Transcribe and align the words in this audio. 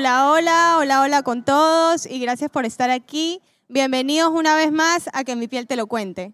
Hola, 0.00 0.30
hola, 0.30 0.76
hola, 0.78 1.02
hola 1.02 1.22
con 1.22 1.44
todos 1.44 2.06
y 2.06 2.20
gracias 2.20 2.50
por 2.50 2.64
estar 2.64 2.88
aquí. 2.88 3.42
Bienvenidos 3.68 4.30
una 4.32 4.56
vez 4.56 4.72
más 4.72 5.10
a 5.12 5.24
Que 5.24 5.36
mi 5.36 5.46
piel 5.46 5.66
te 5.66 5.76
lo 5.76 5.88
cuente. 5.88 6.32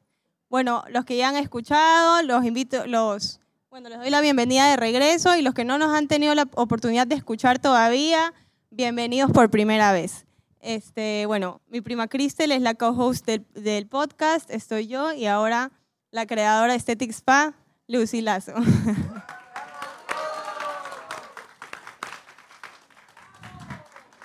Bueno, 0.49 0.85
los 0.89 1.05
que 1.05 1.17
ya 1.17 1.31
han 1.31 1.35
escuchado, 1.35 2.23
los 2.23 2.45
invito, 2.45 2.87
los, 2.87 3.41
bueno, 3.69 3.89
les 3.89 3.99
doy 3.99 4.11
la 4.11 4.21
bienvenida 4.21 4.71
de 4.71 4.77
regreso 4.77 5.35
y 5.35 5.43
los 5.43 5.53
que 5.53 5.65
no 5.65 5.79
nos 5.79 5.93
han 5.93 6.07
tenido 6.07 6.33
la 6.37 6.47
oportunidad 6.55 7.09
de 7.09 7.17
escuchar 7.17 7.59
todavía, 7.59 8.33
bienvenidos 8.71 9.33
por 9.33 9.51
primera 9.51 9.91
vez. 9.91 10.27
Este, 10.61 11.27
bueno, 11.27 11.61
mi 11.67 11.81
prima 11.81 12.07
Cristel 12.07 12.53
es 12.53 12.63
la 12.63 12.75
co-host 12.75 13.27
del, 13.27 13.89
podcast, 13.89 14.49
estoy 14.49 14.87
yo 14.87 15.13
y 15.13 15.27
ahora 15.27 15.73
la 16.13 16.25
creadora 16.25 16.69
de 16.69 16.75
Aesthetic 16.75 17.11
Spa, 17.11 17.57
Lucy 17.89 18.21
Lazo. 18.21 18.53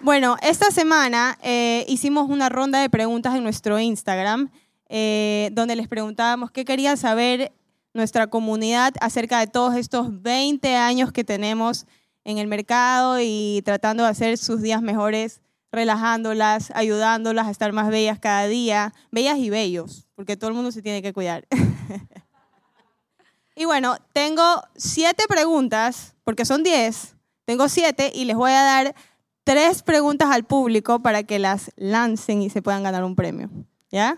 Bueno, 0.03 0.35
esta 0.41 0.71
semana 0.71 1.37
eh, 1.43 1.85
hicimos 1.87 2.27
una 2.27 2.49
ronda 2.49 2.81
de 2.81 2.89
preguntas 2.89 3.35
en 3.35 3.43
nuestro 3.43 3.79
Instagram, 3.79 4.49
eh, 4.89 5.51
donde 5.53 5.75
les 5.75 5.87
preguntábamos 5.87 6.49
qué 6.49 6.65
quería 6.65 6.97
saber 6.97 7.51
nuestra 7.93 8.25
comunidad 8.25 8.95
acerca 8.99 9.39
de 9.39 9.45
todos 9.45 9.75
estos 9.75 10.23
20 10.23 10.75
años 10.75 11.11
que 11.11 11.23
tenemos 11.23 11.85
en 12.23 12.39
el 12.39 12.47
mercado 12.47 13.19
y 13.21 13.61
tratando 13.63 14.01
de 14.01 14.09
hacer 14.09 14.39
sus 14.39 14.63
días 14.63 14.81
mejores, 14.81 15.39
relajándolas, 15.71 16.71
ayudándolas 16.73 17.45
a 17.45 17.51
estar 17.51 17.71
más 17.71 17.89
bellas 17.89 18.17
cada 18.17 18.47
día, 18.47 18.95
bellas 19.11 19.37
y 19.37 19.51
bellos, 19.51 20.07
porque 20.15 20.35
todo 20.35 20.49
el 20.49 20.55
mundo 20.55 20.71
se 20.71 20.81
tiene 20.81 21.03
que 21.03 21.13
cuidar. 21.13 21.47
y 23.55 23.65
bueno, 23.65 23.97
tengo 24.13 24.63
siete 24.75 25.25
preguntas, 25.29 26.15
porque 26.23 26.43
son 26.43 26.63
diez, 26.63 27.15
tengo 27.45 27.69
siete 27.69 28.11
y 28.15 28.25
les 28.25 28.35
voy 28.35 28.51
a 28.51 28.63
dar 28.63 28.95
tres 29.43 29.83
preguntas 29.83 30.29
al 30.31 30.45
público 30.45 31.01
para 31.01 31.23
que 31.23 31.39
las 31.39 31.71
lancen 31.75 32.41
y 32.41 32.49
se 32.49 32.61
puedan 32.61 32.83
ganar 32.83 33.03
un 33.03 33.15
premio. 33.15 33.49
¿Ya? 33.89 34.17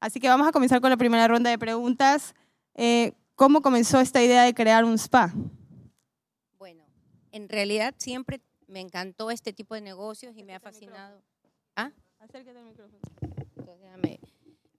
Así 0.00 0.20
que 0.20 0.28
vamos 0.28 0.46
a 0.46 0.52
comenzar 0.52 0.80
con 0.80 0.90
la 0.90 0.96
primera 0.96 1.26
ronda 1.28 1.50
de 1.50 1.58
preguntas. 1.58 2.34
Eh, 2.74 3.12
¿Cómo 3.34 3.62
comenzó 3.62 4.00
esta 4.00 4.22
idea 4.22 4.44
de 4.44 4.54
crear 4.54 4.84
un 4.84 4.94
spa? 4.94 5.32
Bueno, 6.58 6.84
en 7.32 7.48
realidad 7.48 7.94
siempre 7.98 8.40
me 8.66 8.80
encantó 8.80 9.30
este 9.30 9.52
tipo 9.52 9.74
de 9.74 9.80
negocios 9.80 10.36
y 10.36 10.42
me 10.42 10.54
ha 10.54 10.60
fascinado. 10.60 11.22
¿Ah? 11.76 11.92
Acércate 12.20 12.58
al 12.58 12.64
micrófono. 12.64 12.98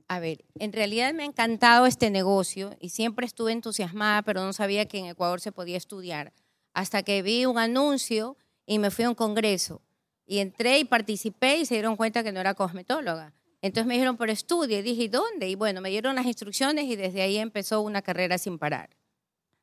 A 0.09 0.19
ver, 0.19 0.45
en 0.55 0.71
realidad 0.71 1.13
me 1.13 1.23
ha 1.23 1.25
encantado 1.25 1.85
este 1.85 2.09
negocio 2.09 2.75
y 2.79 2.89
siempre 2.89 3.25
estuve 3.25 3.51
entusiasmada, 3.51 4.21
pero 4.21 4.41
no 4.43 4.53
sabía 4.53 4.87
que 4.87 4.99
en 4.99 5.05
Ecuador 5.07 5.41
se 5.41 5.51
podía 5.51 5.75
estudiar. 5.75 6.33
Hasta 6.73 7.03
que 7.03 7.21
vi 7.21 7.45
un 7.45 7.57
anuncio 7.57 8.37
y 8.67 8.77
me 8.77 8.91
fui 8.91 9.05
a 9.05 9.09
un 9.09 9.15
congreso. 9.15 9.81
Y 10.27 10.39
entré 10.39 10.77
y 10.77 10.83
participé 10.83 11.57
y 11.57 11.65
se 11.65 11.75
dieron 11.75 11.95
cuenta 11.95 12.21
que 12.21 12.31
no 12.31 12.39
era 12.39 12.53
cosmetóloga. 12.53 13.33
Entonces 13.61 13.87
me 13.87 13.95
dijeron, 13.95 14.17
por 14.17 14.29
estudio. 14.29 14.77
Y 14.77 14.81
dije, 14.83 15.03
¿y 15.03 15.07
dónde? 15.07 15.49
Y 15.49 15.55
bueno, 15.55 15.81
me 15.81 15.89
dieron 15.89 16.15
las 16.15 16.25
instrucciones 16.25 16.85
y 16.85 16.95
desde 16.95 17.21
ahí 17.21 17.37
empezó 17.37 17.81
una 17.81 18.01
carrera 18.01 18.37
sin 18.37 18.59
parar. 18.59 18.89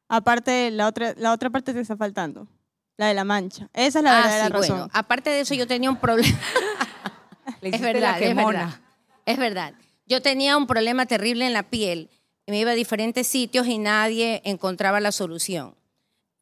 Aparte, 0.09 0.71
la 0.71 0.89
otra, 0.89 1.15
la 1.17 1.33
otra 1.33 1.51
parte 1.51 1.73
te 1.73 1.81
está 1.81 1.97
faltando, 1.97 2.49
la 2.97 3.07
de 3.07 3.15
la 3.15 3.25
mancha. 3.25 3.69
Esa 3.75 3.99
es 3.99 4.05
la 4.05 4.19
ah, 4.19 4.23
verdadera 4.23 4.49
razón. 4.49 4.79
Bueno, 4.79 4.91
aparte 4.93 5.31
de 5.31 5.41
eso, 5.41 5.55
yo 5.55 5.67
tenía 5.67 5.91
un 5.91 5.97
problema. 5.97 6.39
es 7.63 7.81
verdad, 7.81 8.23
es 8.23 8.35
verdad. 8.35 8.81
Es 9.27 9.39
verdad. 9.39 9.75
Yo 10.07 10.23
tenía 10.23 10.57
un 10.57 10.67
problema 10.67 11.07
terrible 11.07 11.47
en 11.47 11.53
la 11.53 11.63
piel. 11.63 12.11
Me 12.47 12.59
iba 12.59 12.73
a 12.73 12.75
diferentes 12.75 13.27
sitios 13.27 13.67
y 13.67 13.79
nadie 13.79 14.43
encontraba 14.45 15.01
la 15.01 15.13
solución 15.13 15.75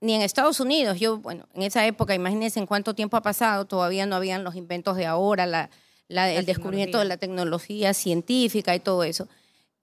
ni 0.03 0.15
en 0.15 0.21
Estados 0.21 0.61
Unidos. 0.61 1.01
Yo, 1.01 1.19
bueno, 1.19 1.49
en 1.55 1.63
esa 1.63 1.87
época, 1.87 2.15
imagínense 2.15 2.59
en 2.59 2.67
cuánto 2.67 2.93
tiempo 2.95 3.17
ha 3.17 3.23
pasado, 3.23 3.65
todavía 3.65 4.05
no 4.05 4.17
habían 4.17 4.45
los 4.45 4.57
inventos 4.57 4.97
de 4.97 5.07
ahora, 5.07 5.47
la, 5.47 5.71
el 6.09 6.45
descubrimiento 6.45 6.99
de 6.99 7.07
la 7.07 7.17
tecnología 7.17 7.95
científica 7.95 8.75
y 8.75 8.81
todo 8.81 9.05
eso. 9.05 9.29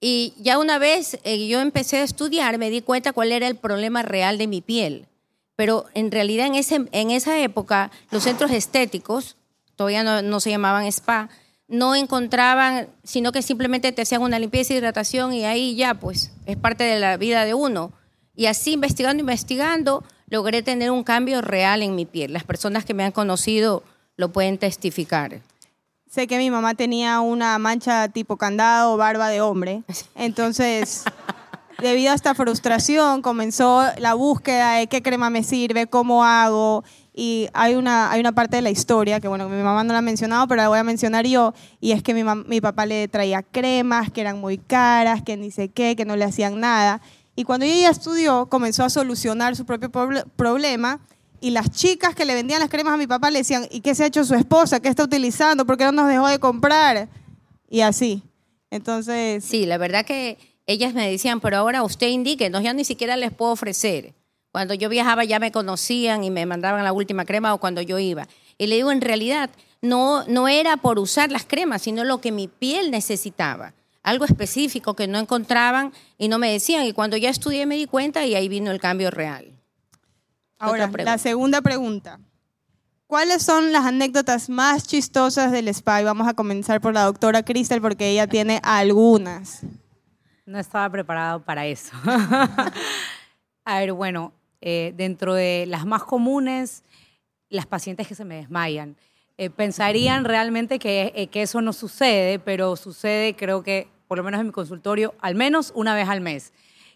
Y 0.02 0.34
ya 0.38 0.60
una 0.60 0.78
vez 0.78 1.18
eh, 1.24 1.48
yo 1.48 1.62
empecé 1.62 1.98
a 1.98 2.04
estudiar, 2.04 2.58
me 2.58 2.70
di 2.70 2.82
cuenta 2.82 3.14
cuál 3.14 3.32
era 3.32 3.48
el 3.48 3.56
problema 3.56 4.04
real 4.04 4.38
de 4.38 4.48
mi 4.48 4.62
piel. 4.62 5.08
Pero 5.56 5.86
en 5.94 6.12
realidad 6.12 6.48
en, 6.48 6.56
ese, 6.56 6.86
en 6.92 7.12
esa 7.12 7.40
época 7.40 7.90
los 8.12 8.24
centros 8.24 8.52
estéticos, 8.52 9.38
todavía 9.76 10.04
no, 10.04 10.22
no 10.22 10.40
se 10.40 10.52
llamaban 10.52 10.86
spa, 10.86 11.30
no 11.68 11.96
encontraban, 11.96 12.90
sino 13.04 13.32
que 13.32 13.42
simplemente 13.42 13.92
te 13.92 14.02
hacían 14.02 14.22
una 14.22 14.40
limpieza 14.40 14.74
y 14.74 14.78
hidratación 14.78 15.34
y 15.34 15.46
ahí 15.46 15.76
ya, 15.76 15.94
pues, 15.94 16.32
es 16.46 16.58
parte 16.58 16.84
de 16.84 17.00
la 17.00 17.16
vida 17.18 17.46
de 17.46 17.54
uno 17.54 17.94
y 18.40 18.46
así 18.46 18.72
investigando, 18.72 19.20
investigando, 19.20 20.02
logré 20.30 20.64
tener 20.64 20.92
un 20.92 21.04
cambio 21.04 21.42
real 21.42 21.84
en 21.84 21.94
mi 21.94 22.06
piel. 22.06 22.32
Las 22.32 22.46
personas 22.46 22.86
que 22.86 22.94
me 22.94 23.04
han 23.04 23.12
conocido 23.12 23.84
lo 24.16 24.32
pueden 24.32 24.58
testificar. 24.58 25.42
Sé 26.10 26.26
que 26.26 26.38
mi 26.38 26.50
mamá 26.50 26.74
tenía 26.74 27.20
una 27.20 27.60
mancha 27.60 28.08
tipo 28.08 28.38
candado, 28.38 28.96
barba 28.96 29.28
de 29.28 29.42
hombre. 29.42 29.84
Entonces, 30.16 31.04
debido 31.82 32.14
a 32.14 32.16
esta 32.16 32.34
frustración, 32.34 33.22
comenzó 33.22 33.84
la 33.98 34.14
búsqueda 34.14 34.76
de 34.76 34.88
qué 34.88 35.02
crema 35.02 35.30
me 35.30 35.44
sirve, 35.44 35.88
cómo 35.88 36.24
hago. 36.24 36.86
Y 37.14 37.50
hay 37.52 37.76
una, 37.76 38.10
hay 38.10 38.22
una 38.22 38.32
parte 38.32 38.56
de 38.56 38.62
la 38.62 38.70
historia 38.70 39.20
que, 39.20 39.28
bueno, 39.28 39.50
mi 39.50 39.62
mamá 39.62 39.84
no 39.84 39.92
la 39.92 40.00
ha 40.00 40.02
mencionado, 40.02 40.48
pero 40.48 40.62
la 40.62 40.70
voy 40.70 40.80
a 40.80 40.86
mencionar 40.86 41.28
yo. 41.28 41.54
Y 41.82 41.92
es 41.92 42.02
que 42.02 42.14
mi, 42.14 42.24
mi 42.24 42.62
papá 42.62 42.86
le 42.86 43.10
traía 43.10 43.44
cremas 43.44 44.10
que 44.10 44.22
eran 44.22 44.40
muy 44.40 44.58
caras, 44.58 45.24
que 45.24 45.36
ni 45.36 45.52
sé 45.52 45.68
qué, 45.68 45.98
que 45.98 46.06
no 46.06 46.16
le 46.16 46.24
hacían 46.24 46.62
nada. 46.62 47.02
Y 47.40 47.46
cuando 47.46 47.66
ella 47.66 47.90
estudió, 47.90 48.48
comenzó 48.48 48.84
a 48.84 48.90
solucionar 48.90 49.56
su 49.56 49.66
propio 49.66 49.90
problema. 50.36 51.00
Y 51.40 51.52
las 51.52 51.72
chicas 51.72 52.14
que 52.14 52.26
le 52.26 52.34
vendían 52.34 52.60
las 52.60 52.68
cremas 52.68 52.96
a 52.96 52.98
mi 52.98 53.08
papá 53.08 53.32
le 53.32 53.40
decían, 53.40 53.66
¿y 53.72 53.80
qué 53.80 53.96
se 53.96 54.04
ha 54.04 54.08
hecho 54.08 54.26
su 54.26 54.36
esposa? 54.36 54.82
¿Qué 54.82 54.90
está 54.90 55.06
utilizando? 55.06 55.66
¿Por 55.66 55.78
qué 55.78 55.86
no 55.86 55.94
nos 55.94 56.10
dejó 56.10 56.28
de 56.28 56.38
comprar? 56.40 57.08
Y 57.70 57.80
así. 57.80 58.24
Entonces... 58.70 59.46
Sí, 59.46 59.66
la 59.66 59.78
verdad 59.78 60.06
que 60.06 60.38
ellas 60.66 60.94
me 60.94 61.10
decían, 61.10 61.40
pero 61.40 61.56
ahora 61.56 61.82
usted 61.82 62.08
indique, 62.08 62.50
no, 62.50 62.60
ya 62.60 62.74
ni 62.74 62.84
siquiera 62.84 63.16
les 63.16 63.32
puedo 63.32 63.54
ofrecer. 63.54 64.16
Cuando 64.52 64.74
yo 64.74 64.90
viajaba 64.90 65.24
ya 65.24 65.40
me 65.40 65.54
conocían 65.54 66.26
y 66.26 66.32
me 66.32 66.46
mandaban 66.46 66.84
la 66.84 66.92
última 66.92 67.24
crema 67.24 67.54
o 67.54 67.60
cuando 67.62 67.82
yo 67.82 68.00
iba. 68.00 68.28
Y 68.58 68.68
le 68.68 68.76
digo, 68.76 68.92
en 68.92 69.00
realidad, 69.00 69.50
no, 69.82 70.26
no 70.26 70.50
era 70.50 70.76
por 70.76 71.00
usar 71.00 71.32
las 71.32 71.46
cremas, 71.46 71.84
sino 71.84 72.04
lo 72.04 72.20
que 72.20 72.34
mi 72.34 72.50
piel 72.50 72.92
necesitaba 72.92 73.76
algo 74.04 74.26
específico 74.26 74.96
que 74.96 75.08
no 75.08 75.20
encontraban 75.20 75.94
y 76.18 76.28
no 76.28 76.40
me 76.40 76.52
decían. 76.52 76.86
Y 76.86 76.94
cuando 76.94 77.18
ya 77.18 77.30
estudié 77.30 77.66
me 77.66 77.76
di 77.76 77.86
cuenta 77.86 78.26
y 78.26 78.36
ahí 78.36 78.50
vino 78.50 78.72
el 78.72 78.80
cambio 78.80 79.12
real. 79.12 79.54
Ahora, 80.58 80.90
la 81.04 81.18
segunda 81.18 81.62
pregunta. 81.62 82.20
¿Cuáles 83.08 83.42
son 83.42 83.72
las 83.72 83.86
anécdotas 83.86 84.50
más 84.50 84.88
chistosas 84.88 85.52
del 85.52 85.68
spa? 85.70 86.02
Y 86.02 86.04
vamos 86.04 86.28
a 86.28 86.36
comenzar 86.36 86.80
por 86.80 86.94
la 86.94 87.06
doctora 87.06 87.42
Cristel 87.44 87.82
porque 87.82 88.10
ella 88.10 88.28
tiene 88.28 88.60
algunas. 88.62 89.62
No 90.46 90.60
estaba 90.60 90.88
preparado 90.92 91.44
para 91.44 91.66
eso. 91.66 91.92
a 93.66 93.80
ver, 93.80 93.94
bueno, 93.94 94.34
eh, 94.62 94.94
dentro 94.96 95.34
de 95.34 95.66
las 95.68 95.86
más 95.88 96.04
comunes, 96.04 96.84
las 97.50 97.66
pacientes 97.66 98.08
que 98.08 98.14
se 98.14 98.26
me 98.26 98.36
desmayan. 98.36 98.96
Eh, 99.42 99.50
pensarían 99.50 100.26
realmente 100.26 100.80
que, 100.80 101.14
eh, 101.16 101.28
que, 101.28 101.44
eso 101.44 101.62
no 101.62 101.72
sucede, 101.72 102.40
pero 102.40 102.76
sucede, 102.76 103.38
creo 103.38 103.64
que, 103.64 103.88
por 104.10 104.18
lo 104.18 104.24
menos 104.26 104.42
en 104.42 104.48
mi 104.48 104.52
consultorio, 104.52 105.16
al 105.22 105.36
menos 105.36 105.72
una 105.76 105.96
vez 105.96 106.10
al 106.10 106.20
mes. 106.20 106.52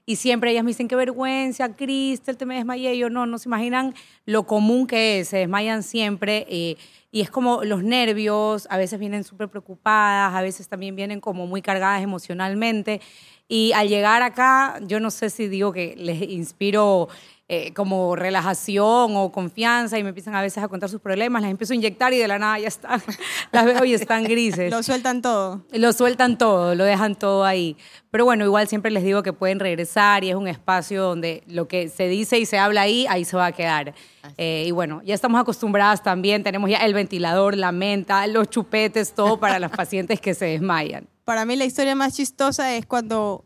Y 0.05 0.17
siempre 0.17 0.51
ellas 0.51 0.65
me 0.65 0.71
dicen, 0.71 0.89
qué 0.89 0.97
vergüenza, 0.97 1.73
Cristel, 1.73 2.35
te 2.35 2.45
me 2.45 2.55
desmayé. 2.55 2.95
Y 2.95 2.97
yo, 2.97 3.09
no, 3.09 3.25
no 3.25 3.37
se 3.37 3.47
imaginan 3.47 3.95
lo 4.25 4.43
común 4.43 4.87
que 4.87 5.21
es, 5.21 5.29
se 5.29 5.37
desmayan 5.37 5.83
siempre. 5.83 6.45
Eh, 6.49 6.75
y 7.13 7.21
es 7.21 7.29
como 7.29 7.63
los 7.63 7.81
nervios, 7.81 8.67
a 8.69 8.75
veces 8.75 8.99
vienen 8.99 9.23
súper 9.23 9.47
preocupadas, 9.47 10.35
a 10.35 10.41
veces 10.41 10.67
también 10.67 10.97
vienen 10.97 11.21
como 11.21 11.47
muy 11.47 11.61
cargadas 11.61 12.03
emocionalmente. 12.03 12.99
Y 13.47 13.71
al 13.71 13.87
llegar 13.87 14.21
acá, 14.21 14.81
yo 14.81 14.99
no 14.99 15.11
sé 15.11 15.29
si 15.29 15.47
digo 15.47 15.71
que 15.71 15.95
les 15.95 16.21
inspiro 16.23 17.07
eh, 17.49 17.73
como 17.73 18.15
relajación 18.15 19.17
o 19.17 19.29
confianza 19.33 19.99
y 19.99 20.03
me 20.03 20.09
empiezan 20.09 20.33
a 20.33 20.41
veces 20.41 20.63
a 20.63 20.69
contar 20.69 20.89
sus 20.89 21.01
problemas, 21.01 21.41
las 21.41 21.51
empiezo 21.51 21.73
a 21.73 21.75
inyectar 21.75 22.13
y 22.13 22.17
de 22.17 22.27
la 22.29 22.39
nada 22.39 22.57
ya 22.57 22.69
están, 22.69 23.03
las 23.51 23.65
veo 23.65 23.83
y 23.83 23.93
están 23.93 24.23
grises. 24.23 24.71
Lo 24.71 24.81
sueltan 24.81 25.21
todo. 25.21 25.61
Lo 25.73 25.91
sueltan 25.91 26.37
todo, 26.37 26.73
lo 26.73 26.85
dejan 26.85 27.15
todo 27.15 27.43
ahí. 27.43 27.75
Pero 28.11 28.23
bueno, 28.23 28.45
igual 28.45 28.69
siempre 28.69 28.91
les 28.91 29.03
digo 29.03 29.23
que 29.23 29.33
pueden 29.33 29.59
regresar 29.59 30.23
y 30.23 30.29
es 30.29 30.35
un 30.35 30.47
espacio 30.47 31.03
donde 31.03 31.43
lo 31.47 31.67
que 31.67 31.89
se 31.89 32.07
dice 32.07 32.39
y 32.39 32.45
se 32.45 32.57
habla 32.57 32.83
ahí, 32.83 33.05
ahí 33.09 33.25
se 33.25 33.35
va 33.35 33.47
a 33.47 33.51
quedar. 33.51 33.93
Eh, 34.37 34.63
y 34.65 34.71
bueno, 34.71 35.01
ya 35.03 35.13
estamos 35.13 35.41
acostumbradas 35.41 36.01
también, 36.01 36.43
tenemos 36.43 36.69
ya 36.69 36.77
el 36.77 36.93
ventilador, 36.93 37.57
la 37.57 37.73
menta, 37.73 38.25
los 38.27 38.49
chupetes, 38.49 39.13
todo 39.13 39.37
para 39.37 39.59
las 39.59 39.71
pacientes 39.71 40.21
que 40.21 40.33
se 40.33 40.45
desmayan. 40.45 41.09
Para 41.25 41.43
mí 41.43 41.57
la 41.57 41.65
historia 41.65 41.93
más 41.93 42.15
chistosa 42.15 42.73
es 42.73 42.85
cuando, 42.85 43.43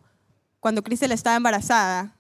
cuando 0.60 0.84
Cristel 0.84 1.12
estaba 1.12 1.36
embarazada 1.36 2.17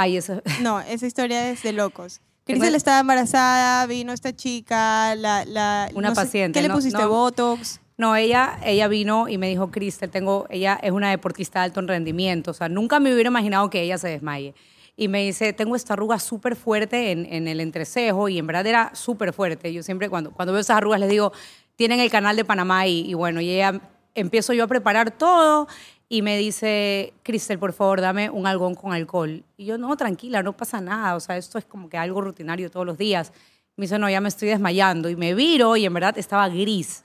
Ay, 0.00 0.16
eso. 0.16 0.40
No, 0.62 0.80
esa 0.80 1.06
historia 1.06 1.50
es 1.50 1.62
de 1.62 1.72
locos. 1.72 2.22
Cristel 2.44 2.74
estaba 2.74 3.00
embarazada, 3.00 3.86
vino 3.86 4.12
esta 4.12 4.34
chica, 4.34 5.14
la... 5.14 5.44
la 5.44 5.90
Una 5.94 6.14
paciente. 6.14 6.58
¿Qué 6.58 6.66
le 6.66 6.74
pusiste? 6.74 7.04
¿Botox? 7.04 7.80
No, 7.98 8.16
ella, 8.16 8.58
ella 8.64 8.88
vino 8.88 9.28
y 9.28 9.36
me 9.36 9.48
dijo, 9.50 9.70
Cristel, 9.70 10.10
tengo, 10.10 10.46
ella 10.48 10.80
es 10.82 10.90
una 10.90 11.10
deportista 11.10 11.58
de 11.58 11.66
alto 11.66 11.82
rendimiento. 11.82 12.50
O 12.52 12.54
sea, 12.54 12.70
nunca 12.70 12.98
me 12.98 13.12
hubiera 13.12 13.28
imaginado 13.28 13.68
que 13.68 13.82
ella 13.82 13.98
se 13.98 14.08
desmaye. 14.08 14.54
Y 14.96 15.08
me 15.08 15.22
dice, 15.22 15.52
tengo 15.52 15.76
esta 15.76 15.92
arruga 15.92 16.18
súper 16.18 16.56
fuerte 16.56 17.12
en, 17.12 17.26
en, 17.30 17.46
el 17.46 17.60
entrecejo 17.60 18.30
y 18.30 18.38
en 18.38 18.46
verdad 18.46 18.66
era 18.66 18.94
súper 18.94 19.34
fuerte. 19.34 19.70
Yo 19.70 19.82
siempre 19.82 20.08
cuando, 20.08 20.30
cuando 20.30 20.52
veo 20.52 20.60
esas 20.60 20.78
arrugas 20.78 21.00
les 21.00 21.10
digo, 21.10 21.32
tienen 21.76 22.00
el 22.00 22.10
canal 22.10 22.36
de 22.36 22.44
Panamá 22.46 22.86
y, 22.86 23.00
y 23.00 23.12
bueno, 23.12 23.42
y 23.42 23.50
ella 23.50 23.80
empiezo 24.14 24.54
yo 24.54 24.64
a 24.64 24.66
preparar 24.66 25.10
todo 25.10 25.68
y 26.12 26.22
me 26.22 26.36
dice, 26.36 27.14
Cristel, 27.22 27.60
por 27.60 27.72
favor, 27.72 28.00
dame 28.00 28.30
un 28.30 28.44
algón 28.44 28.74
con 28.74 28.92
alcohol. 28.92 29.44
Y 29.56 29.66
yo, 29.66 29.78
no, 29.78 29.96
tranquila, 29.96 30.42
no 30.42 30.56
pasa 30.56 30.80
nada, 30.80 31.14
o 31.14 31.20
sea, 31.20 31.36
esto 31.36 31.56
es 31.56 31.64
como 31.64 31.88
que 31.88 31.96
algo 31.96 32.20
rutinario 32.20 32.68
todos 32.68 32.84
los 32.84 32.98
días. 32.98 33.32
Me 33.76 33.84
dice, 33.84 33.96
no, 33.96 34.10
ya 34.10 34.20
me 34.20 34.28
estoy 34.28 34.48
desmayando. 34.48 35.08
Y 35.08 35.14
me 35.14 35.34
viro 35.34 35.76
y 35.76 35.86
en 35.86 35.94
verdad 35.94 36.18
estaba 36.18 36.48
gris. 36.48 37.04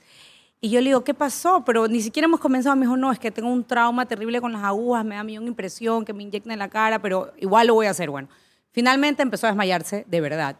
Y 0.60 0.70
yo 0.70 0.80
le 0.80 0.86
digo, 0.86 1.04
¿qué 1.04 1.14
pasó? 1.14 1.62
Pero 1.64 1.86
ni 1.86 2.00
siquiera 2.00 2.26
hemos 2.26 2.40
comenzado. 2.40 2.74
Me 2.74 2.82
dijo, 2.82 2.96
no, 2.96 3.12
es 3.12 3.20
que 3.20 3.30
tengo 3.30 3.48
un 3.48 3.62
trauma 3.62 4.06
terrible 4.06 4.40
con 4.40 4.52
las 4.52 4.64
agujas, 4.64 5.04
me 5.04 5.14
da 5.14 5.22
mí 5.22 5.38
una 5.38 5.46
impresión 5.46 6.04
que 6.04 6.12
me 6.12 6.24
inyecten 6.24 6.50
en 6.50 6.58
la 6.58 6.68
cara, 6.68 7.00
pero 7.00 7.32
igual 7.38 7.68
lo 7.68 7.74
voy 7.74 7.86
a 7.86 7.90
hacer. 7.90 8.10
Bueno, 8.10 8.28
finalmente 8.72 9.22
empezó 9.22 9.46
a 9.46 9.50
desmayarse 9.50 10.04
de 10.08 10.20
verdad. 10.20 10.56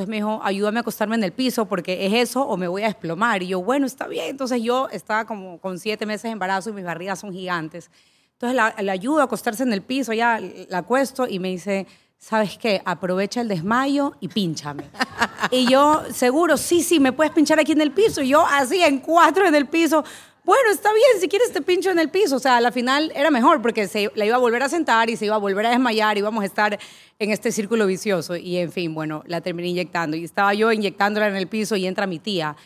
Entonces 0.00 0.08
me 0.08 0.16
dijo, 0.16 0.40
ayúdame 0.42 0.78
a 0.78 0.80
acostarme 0.80 1.16
en 1.16 1.24
el 1.24 1.32
piso 1.32 1.66
porque 1.66 2.06
es 2.06 2.14
eso 2.14 2.40
o 2.40 2.56
me 2.56 2.68
voy 2.68 2.84
a 2.84 2.86
desplomar. 2.86 3.42
Y 3.42 3.48
yo, 3.48 3.62
bueno, 3.62 3.84
está 3.84 4.08
bien. 4.08 4.30
Entonces 4.30 4.62
yo 4.62 4.88
estaba 4.90 5.26
como 5.26 5.58
con 5.60 5.78
siete 5.78 6.06
meses 6.06 6.22
de 6.22 6.30
embarazo 6.30 6.70
y 6.70 6.72
mis 6.72 6.86
barrigas 6.86 7.18
son 7.18 7.34
gigantes. 7.34 7.90
Entonces 8.32 8.56
la, 8.56 8.74
la 8.80 8.92
ayudo 8.92 9.20
a 9.20 9.24
acostarse 9.24 9.62
en 9.62 9.74
el 9.74 9.82
piso, 9.82 10.14
ya 10.14 10.40
la 10.70 10.78
acuesto 10.78 11.28
y 11.28 11.38
me 11.38 11.48
dice, 11.48 11.86
¿sabes 12.16 12.56
qué? 12.56 12.80
Aprovecha 12.86 13.42
el 13.42 13.48
desmayo 13.48 14.14
y 14.20 14.28
pínchame. 14.28 14.84
y 15.50 15.66
yo, 15.70 16.02
seguro, 16.14 16.56
sí, 16.56 16.82
sí, 16.82 16.98
me 16.98 17.12
puedes 17.12 17.34
pinchar 17.34 17.60
aquí 17.60 17.72
en 17.72 17.82
el 17.82 17.92
piso. 17.92 18.22
Y 18.22 18.28
yo 18.28 18.46
así 18.46 18.82
en 18.82 19.00
cuatro 19.00 19.46
en 19.46 19.54
el 19.54 19.66
piso 19.66 20.02
bueno, 20.50 20.72
está 20.72 20.92
bien, 20.92 21.20
si 21.20 21.28
quieres 21.28 21.52
te 21.52 21.62
pincho 21.62 21.92
en 21.92 22.00
el 22.00 22.08
piso. 22.08 22.34
O 22.34 22.40
sea, 22.40 22.56
a 22.56 22.60
la 22.60 22.72
final 22.72 23.12
era 23.14 23.30
mejor 23.30 23.62
porque 23.62 23.86
se 23.86 24.10
la 24.16 24.26
iba 24.26 24.34
a 24.34 24.38
volver 24.40 24.64
a 24.64 24.68
sentar 24.68 25.08
y 25.08 25.16
se 25.16 25.26
iba 25.26 25.36
a 25.36 25.38
volver 25.38 25.64
a 25.66 25.70
desmayar 25.70 26.16
y 26.16 26.18
íbamos 26.18 26.42
a 26.42 26.46
estar 26.46 26.76
en 27.20 27.30
este 27.30 27.52
círculo 27.52 27.86
vicioso. 27.86 28.34
Y 28.34 28.56
en 28.56 28.72
fin, 28.72 28.92
bueno, 28.92 29.22
la 29.28 29.42
terminé 29.42 29.68
inyectando. 29.68 30.16
Y 30.16 30.24
estaba 30.24 30.52
yo 30.52 30.72
inyectándola 30.72 31.28
en 31.28 31.36
el 31.36 31.46
piso 31.46 31.76
y 31.76 31.86
entra 31.86 32.08
mi 32.08 32.18
tía. 32.18 32.56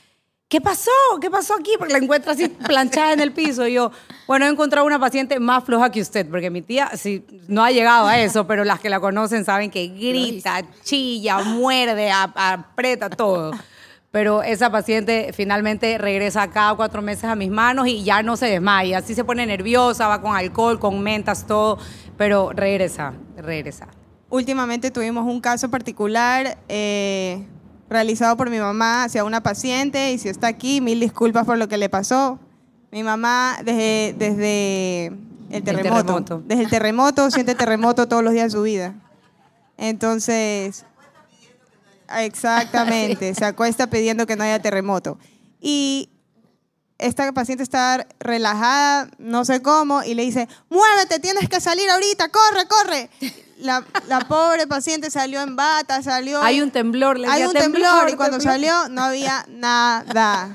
¿Qué 0.49 0.63
pasó? 0.63 0.91
¿Qué 1.21 1.31
pasó 1.31 1.53
aquí? 1.53 1.73
Porque 1.79 1.93
la 1.93 1.99
encuentro 1.99 2.33
así 2.33 2.49
planchada 2.67 3.13
en 3.13 3.21
el 3.21 3.33
piso. 3.33 3.69
Y 3.69 3.75
yo, 3.75 3.91
bueno, 4.27 4.47
he 4.47 4.49
encontrado 4.49 4.87
una 4.87 4.99
paciente 4.99 5.39
más 5.39 5.63
floja 5.65 5.93
que 5.93 6.01
usted, 6.01 6.27
porque 6.27 6.49
mi 6.49 6.63
tía 6.63 6.91
sí, 6.97 7.23
no 7.49 7.63
ha 7.63 7.71
llegado 7.71 8.07
a 8.07 8.19
eso, 8.19 8.47
pero 8.47 8.65
las 8.65 8.81
que 8.81 8.89
la 8.89 8.99
conocen 8.99 9.45
saben 9.45 9.71
que 9.71 9.89
grita, 9.89 10.63
chilla, 10.83 11.41
muerde, 11.41 12.11
aprieta 12.11 13.11
todo 13.11 13.53
pero 14.15 14.45
esa 14.45 14.71
paciente 14.71 15.33
finalmente 15.33 15.99
regresa 15.99 16.49
cada 16.49 16.77
cuatro 16.77 17.03
meses 17.03 17.25
a 17.25 17.35
mis 17.35 17.51
manos 17.51 17.89
y 17.89 18.05
ya 18.05 18.23
no 18.23 18.37
se 18.37 18.47
desmaya. 18.47 18.99
Así 18.99 19.13
se 19.13 19.25
pone 19.25 19.45
nerviosa, 19.45 20.07
va 20.07 20.21
con 20.21 20.37
alcohol, 20.37 20.79
con 20.79 21.01
mentas, 21.01 21.49
todo, 21.49 21.79
pero 22.17 22.53
regresa, 22.53 23.15
regresa. 23.37 23.89
Últimamente 24.31 24.93
tuvimos 24.93 25.27
un 25.27 25.41
caso 25.41 25.69
particular 25.69 26.59
eh, 26.69 27.45
realizado 27.91 28.37
por 28.37 28.51
mi 28.51 28.61
mamá 28.61 29.03
hacia 29.03 29.25
una 29.25 29.43
paciente 29.43 30.13
y 30.13 30.19
si 30.19 30.29
está 30.29 30.47
aquí, 30.47 30.81
mil 30.81 31.01
disculpas 31.01 31.45
por 31.45 31.59
lo 31.59 31.67
que 31.67 31.77
le 31.77 31.89
pasó. 31.89 32.39
Mi 32.93 33.03
mamá 33.03 33.57
desde, 33.65 34.15
desde 34.17 35.07
el 35.51 35.65
terremoto, 35.65 36.19
el 36.19 36.25
terremoto. 36.25 36.43
desde 36.47 36.63
el 36.63 36.71
terremoto 36.71 37.31
siente 37.33 37.57
terremoto 37.57 38.07
todos 38.07 38.23
los 38.23 38.33
días 38.33 38.53
de 38.53 38.59
su 38.59 38.63
vida. 38.63 38.95
Entonces, 39.77 40.87
Exactamente, 42.23 43.35
se 43.37 43.45
acuesta 43.45 43.89
pidiendo 43.89 44.27
que 44.27 44.37
no 44.37 44.45
haya 44.45 44.61
terremoto. 44.61 45.19
Y 45.61 46.11
esta 46.99 47.33
paciente 47.33 47.63
está 47.63 48.07
relajada, 48.21 49.09
no 49.19 49.45
sé 49.45 49.63
cómo, 49.63 50.03
y 50.03 50.15
le 50.15 50.23
dice, 50.23 50.49
muévete, 50.69 51.19
tienes 51.19 51.49
que 51.49 51.61
salir 51.61 51.91
ahorita, 51.91 52.29
corre, 52.29 52.67
corre. 52.69 53.11
La, 53.59 53.83
pobre 54.29 54.67
paciente 54.67 55.11
salió 55.11 55.41
en 55.41 55.57
bata, 55.57 56.03
salió... 56.03 56.43
Hay 56.43 56.61
un 56.61 56.71
temblor, 56.71 57.19
le 57.19 57.29
Hay 57.29 57.45
un 57.45 57.53
temblor, 57.53 58.11
y 58.11 58.15
cuando 58.15 58.41
salió 58.41 58.89
no 58.89 59.03
había 59.05 59.47
nada. 59.49 60.55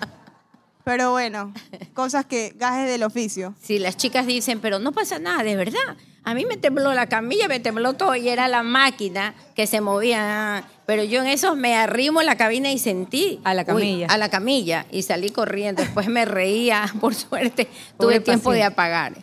Pero 0.84 1.12
bueno, 1.12 1.54
cosas 1.94 2.26
que 2.26 2.54
gajes 2.56 2.88
del 2.88 3.04
oficio. 3.04 3.54
Sí, 3.62 3.80
las 3.80 3.96
chicas 3.96 4.26
dicen, 4.26 4.60
pero 4.60 4.80
no 4.80 4.92
pasa 4.92 5.20
nada, 5.20 5.44
de 5.44 5.56
verdad. 5.56 5.98
A 6.24 6.34
mí 6.34 6.46
me 6.46 6.58
tembló 6.58 6.94
la 6.94 7.08
camilla, 7.08 7.48
me 7.48 7.60
tembló 7.60 7.94
todo 7.94 8.16
y 8.16 8.30
era 8.30 8.48
la 8.48 8.64
máquina 8.64 9.36
que 9.56 9.68
se 9.68 9.82
movía. 9.82 10.64
Pero 10.90 11.04
yo 11.04 11.22
en 11.22 11.28
eso 11.28 11.56
me 11.56 11.76
arrimo 11.76 12.20
a 12.20 12.24
la 12.24 12.36
cabina 12.36 12.72
y 12.72 12.80
sentí. 12.80 13.40
A 13.44 13.54
la 13.54 13.64
camilla. 13.64 14.08
a 14.08 14.18
la 14.18 14.30
camilla 14.30 14.88
y 14.92 15.04
salí 15.04 15.30
corriendo. 15.30 15.84
Después 15.84 16.08
me 16.08 16.26
reía, 16.26 16.92
por 17.00 17.14
suerte, 17.14 17.68
tuve 18.00 18.20
tiempo 18.22 18.52
de 18.54 18.64
apagar. 18.64 19.14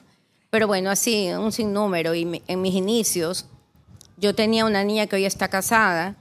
Pero 0.48 0.68
bueno, 0.68 0.90
así, 0.90 1.28
un 1.32 1.50
sinnúmero. 1.50 2.14
Y 2.14 2.40
en 2.46 2.62
mis 2.62 2.72
inicios, 2.72 3.46
yo 4.16 4.32
tenía 4.32 4.64
una 4.64 4.84
niña 4.84 5.08
que 5.08 5.16
hoy 5.16 5.24
está 5.24 5.48
casada 5.48 6.14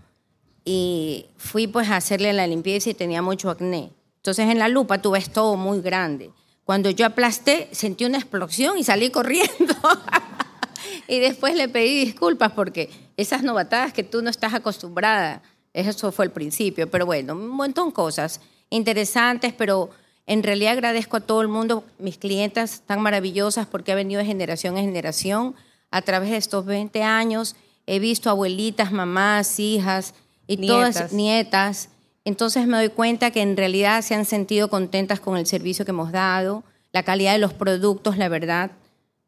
y 0.63 1.27
fui 1.37 1.67
pues 1.67 1.91
a 1.91 1.97
hacerle 1.97 2.33
la 2.33 2.47
limpieza 2.47 2.89
y 2.89 2.95
tenía 2.95 3.21
mucho 3.21 3.51
acné. 3.51 3.91
Entonces 4.15 4.49
en 4.49 4.57
la 4.57 4.67
lupa 4.67 4.99
tú 4.99 5.11
ves 5.11 5.31
todo 5.31 5.57
muy 5.57 5.79
grande. 5.79 6.31
Cuando 6.63 6.89
yo 6.89 7.05
aplasté, 7.05 7.69
sentí 7.71 8.05
una 8.05 8.17
explosión 8.17 8.79
y 8.79 8.83
salí 8.83 9.11
corriendo. 9.11 9.75
y 11.07 11.19
después 11.19 11.55
le 11.55 11.69
pedí 11.69 12.05
disculpas 12.05 12.51
porque 12.51 12.89
esas 13.17 13.43
novatadas 13.43 13.93
que 13.93 14.03
tú 14.03 14.21
no 14.21 14.29
estás 14.29 14.53
acostumbrada, 14.53 15.41
eso 15.73 16.11
fue 16.11 16.25
el 16.25 16.31
principio, 16.31 16.89
pero 16.89 17.05
bueno, 17.05 17.33
un 17.33 17.49
montón 17.49 17.89
de 17.89 17.93
cosas 17.93 18.41
interesantes, 18.69 19.53
pero 19.53 19.89
en 20.25 20.41
realidad 20.41 20.73
agradezco 20.73 21.17
a 21.17 21.21
todo 21.21 21.41
el 21.41 21.47
mundo, 21.47 21.83
mis 21.99 22.17
clientas 22.17 22.81
tan 22.85 23.01
maravillosas 23.01 23.67
porque 23.67 23.91
ha 23.91 23.95
venido 23.95 24.19
de 24.19 24.25
generación 24.25 24.77
en 24.77 24.85
generación. 24.85 25.55
A 25.91 26.01
través 26.01 26.31
de 26.31 26.37
estos 26.37 26.65
20 26.65 27.03
años 27.03 27.55
he 27.85 27.99
visto 27.99 28.29
abuelitas, 28.29 28.91
mamás, 28.91 29.59
hijas 29.59 30.13
y 30.47 30.65
todas 30.65 31.13
nietas. 31.13 31.89
Entonces 32.23 32.65
me 32.65 32.77
doy 32.77 32.89
cuenta 32.89 33.29
que 33.29 33.41
en 33.41 33.55
realidad 33.55 34.01
se 34.01 34.15
han 34.15 34.25
sentido 34.25 34.69
contentas 34.69 35.19
con 35.19 35.37
el 35.37 35.45
servicio 35.45 35.85
que 35.85 35.91
hemos 35.91 36.11
dado, 36.11 36.63
la 36.91 37.03
calidad 37.03 37.33
de 37.33 37.39
los 37.39 37.53
productos, 37.53 38.17
la 38.17 38.29
verdad 38.29 38.71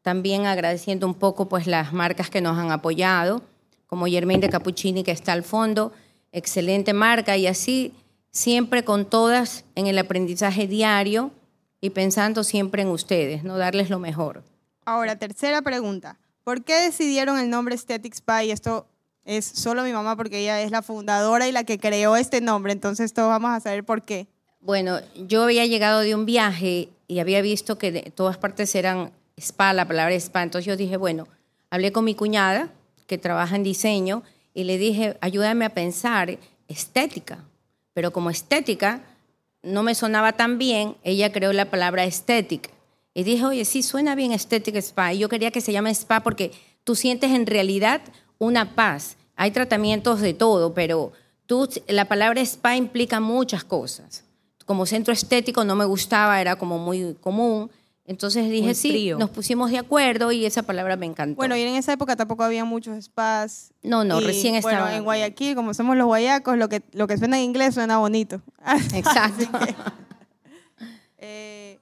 también 0.07 0.45
agradeciendo 0.45 1.05
un 1.05 1.15
poco 1.15 1.49
pues 1.49 1.67
las 1.67 1.91
marcas 1.91 2.29
que 2.29 2.39
nos 2.39 2.57
han 2.57 2.71
apoyado, 2.71 3.41
como 3.87 4.05
Germain 4.05 4.39
de 4.39 4.47
Cappuccini 4.47 5.03
que 5.03 5.11
está 5.11 5.33
al 5.33 5.43
fondo, 5.43 5.91
excelente 6.31 6.93
marca 6.93 7.35
y 7.35 7.45
así 7.45 7.93
siempre 8.31 8.85
con 8.85 9.03
todas 9.03 9.65
en 9.75 9.87
el 9.87 9.97
aprendizaje 9.97 10.65
diario 10.65 11.31
y 11.81 11.89
pensando 11.89 12.45
siempre 12.45 12.83
en 12.83 12.87
ustedes, 12.87 13.43
no 13.43 13.57
darles 13.57 13.89
lo 13.89 13.99
mejor. 13.99 14.45
Ahora, 14.85 15.17
tercera 15.17 15.61
pregunta. 15.61 16.17
¿Por 16.45 16.63
qué 16.63 16.75
decidieron 16.75 17.37
el 17.37 17.49
nombre 17.49 17.75
Aesthetic 17.75 18.13
Spa? 18.13 18.45
Y 18.45 18.51
esto 18.51 18.87
es 19.25 19.45
solo 19.45 19.83
mi 19.83 19.91
mamá 19.91 20.15
porque 20.15 20.39
ella 20.39 20.61
es 20.61 20.71
la 20.71 20.83
fundadora 20.83 21.49
y 21.49 21.51
la 21.51 21.65
que 21.65 21.79
creó 21.79 22.15
este 22.15 22.39
nombre, 22.39 22.71
entonces 22.71 23.11
todos 23.11 23.27
vamos 23.27 23.51
a 23.51 23.59
saber 23.59 23.83
por 23.83 24.03
qué. 24.03 24.27
Bueno, 24.61 24.99
yo 25.27 25.43
había 25.43 25.65
llegado 25.65 25.99
de 25.99 26.15
un 26.15 26.25
viaje 26.25 26.87
y 27.09 27.19
había 27.19 27.41
visto 27.41 27.77
que 27.77 27.91
de 27.91 28.03
todas 28.15 28.37
partes 28.37 28.73
eran 28.73 29.11
spa, 29.38 29.74
la 29.74 29.88
palabra 29.88 30.15
spa. 30.15 30.44
Entonces 30.44 30.65
yo 30.65 30.75
dije, 30.75 30.98
bueno, 30.98 31.27
hablé 31.70 31.91
con 31.91 32.03
mi 32.03 32.15
cuñada 32.15 32.72
que 33.06 33.17
trabaja 33.17 33.56
en 33.56 33.63
diseño 33.63 34.24
y 34.53 34.63
le 34.63 34.77
dije, 34.77 35.17
ayúdame 35.22 35.65
a 35.65 35.70
pensar 35.70 36.38
estética. 36.67 37.44
Pero 37.94 38.12
como 38.12 38.29
estética 38.29 39.01
no 39.63 39.84
me 39.84 39.96
sonaba 39.96 40.34
tan 40.34 40.58
bien, 40.58 40.96
ella 41.03 41.32
creó 41.32 41.53
la 41.53 41.70
palabra 41.70 42.06
estética. 42.06 42.70
Y 43.13 43.24
dije, 43.24 43.46
oye, 43.46 43.65
sí, 43.65 43.82
suena 43.82 44.15
bien 44.15 44.32
estética 44.32 44.79
spa. 44.79 45.13
Y 45.13 45.20
yo 45.20 45.29
quería 45.29 45.51
que 45.51 45.62
se 45.62 45.72
llame 45.72 45.91
spa 45.91 46.22
porque 46.22 46.51
tú 46.84 46.96
sientes 46.96 47.32
en 47.32 47.46
realidad 47.46 48.01
una 48.38 48.75
paz. 48.75 49.17
Hay 49.36 49.51
tratamientos 49.51 50.22
de 50.22 50.34
todo, 50.34 50.74
pero 50.74 51.12
tú, 51.46 51.67
la 51.88 52.06
palabra 52.06 52.41
spa 52.41 52.75
implica 52.75 53.20
muchas 53.20 53.63
cosas. 53.63 54.24
Como 54.65 54.86
centro 54.86 55.13
estético 55.13 55.63
no 55.63 55.75
me 55.75 55.86
gustaba, 55.86 56.39
era 56.41 56.58
como 56.58 56.77
muy 56.77 57.15
común. 57.22 57.72
Entonces 58.07 58.49
dije, 58.49 58.73
sí, 58.73 59.11
nos 59.19 59.29
pusimos 59.29 59.69
de 59.69 59.77
acuerdo 59.77 60.31
y 60.31 60.45
esa 60.45 60.63
palabra 60.63 60.95
me 60.95 61.05
encantó. 61.05 61.35
Bueno, 61.35 61.57
y 61.57 61.61
en 61.61 61.75
esa 61.75 61.91
época 61.91 62.15
tampoco 62.15 62.45
había 62.45 62.63
muchos 62.63 63.03
spas. 63.03 63.73
No, 63.83 64.05
no, 64.05 64.21
recién 64.21 64.55
estaba. 64.55 64.83
Bueno, 64.83 64.97
en 64.97 65.03
Guayaquil, 65.03 65.55
como 65.55 65.73
somos 65.73 65.97
los 65.97 66.05
guayacos, 66.05 66.57
lo 66.57 66.69
que, 66.69 66.81
lo 66.93 67.05
que 67.05 67.17
suena 67.17 67.37
en 67.37 67.43
inglés 67.43 67.73
suena 67.73 67.97
bonito. 67.97 68.41
Exacto. 68.93 69.59
Eh, 71.17 71.79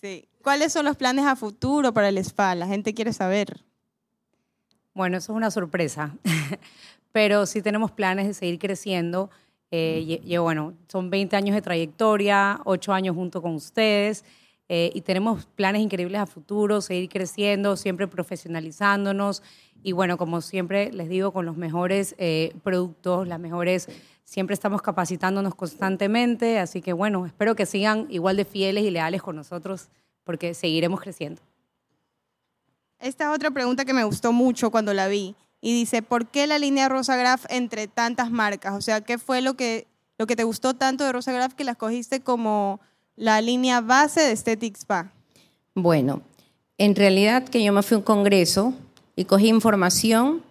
sí. 0.00 0.26
¿Cuáles 0.42 0.72
son 0.72 0.86
los 0.86 0.96
planes 0.96 1.26
a 1.26 1.36
futuro 1.36 1.92
para 1.92 2.08
el 2.08 2.16
spa? 2.16 2.54
La 2.54 2.66
gente 2.66 2.94
quiere 2.94 3.12
saber. 3.12 3.62
Bueno, 4.94 5.18
eso 5.18 5.32
es 5.32 5.36
una 5.36 5.50
sorpresa, 5.50 6.16
pero 7.12 7.44
sí 7.44 7.60
tenemos 7.60 7.90
planes 7.90 8.26
de 8.26 8.32
seguir 8.32 8.58
creciendo. 8.58 9.28
Eh, 9.70 10.20
y, 10.24 10.36
bueno, 10.38 10.72
son 10.88 11.10
20 11.10 11.36
años 11.36 11.54
de 11.54 11.62
trayectoria, 11.62 12.60
8 12.64 12.92
años 12.94 13.14
junto 13.14 13.42
con 13.42 13.54
ustedes. 13.54 14.24
Eh, 14.72 14.92
y 14.94 15.00
tenemos 15.00 15.46
planes 15.46 15.82
increíbles 15.82 16.20
a 16.20 16.26
futuro, 16.26 16.80
seguir 16.80 17.08
creciendo, 17.08 17.76
siempre 17.76 18.06
profesionalizándonos 18.06 19.42
y 19.82 19.90
bueno, 19.90 20.16
como 20.16 20.40
siempre 20.40 20.92
les 20.92 21.08
digo, 21.08 21.32
con 21.32 21.44
los 21.44 21.56
mejores 21.56 22.14
eh, 22.18 22.54
productos, 22.62 23.26
las 23.26 23.40
mejores, 23.40 23.88
siempre 24.22 24.54
estamos 24.54 24.80
capacitándonos 24.80 25.56
constantemente, 25.56 26.60
así 26.60 26.82
que 26.82 26.92
bueno, 26.92 27.26
espero 27.26 27.56
que 27.56 27.66
sigan 27.66 28.06
igual 28.10 28.36
de 28.36 28.44
fieles 28.44 28.84
y 28.84 28.92
leales 28.92 29.22
con 29.22 29.34
nosotros 29.34 29.88
porque 30.22 30.54
seguiremos 30.54 31.00
creciendo. 31.00 31.42
Esta 33.00 33.32
otra 33.32 33.50
pregunta 33.50 33.84
que 33.84 33.92
me 33.92 34.04
gustó 34.04 34.30
mucho 34.32 34.70
cuando 34.70 34.94
la 34.94 35.08
vi 35.08 35.34
y 35.60 35.74
dice, 35.74 36.00
¿por 36.00 36.28
qué 36.28 36.46
la 36.46 36.60
línea 36.60 36.88
Rosa 36.88 37.16
Graf 37.16 37.44
entre 37.48 37.88
tantas 37.88 38.30
marcas? 38.30 38.74
O 38.74 38.80
sea, 38.80 39.00
¿qué 39.00 39.18
fue 39.18 39.42
lo 39.42 39.54
que, 39.54 39.88
lo 40.16 40.28
que 40.28 40.36
te 40.36 40.44
gustó 40.44 40.74
tanto 40.74 41.02
de 41.02 41.10
Rosa 41.10 41.32
Graf 41.32 41.54
que 41.54 41.64
la 41.64 41.72
escogiste 41.72 42.20
como 42.20 42.78
la 43.20 43.42
línea 43.42 43.82
base 43.82 44.20
de 44.20 44.30
Aesthetic 44.30 44.76
Spa? 44.76 45.12
Bueno, 45.74 46.22
en 46.78 46.96
realidad 46.96 47.46
que 47.46 47.62
yo 47.62 47.70
me 47.70 47.82
fui 47.82 47.96
a 47.96 47.98
un 47.98 48.04
congreso 48.04 48.72
y 49.14 49.26
cogí 49.26 49.48
información 49.48 50.42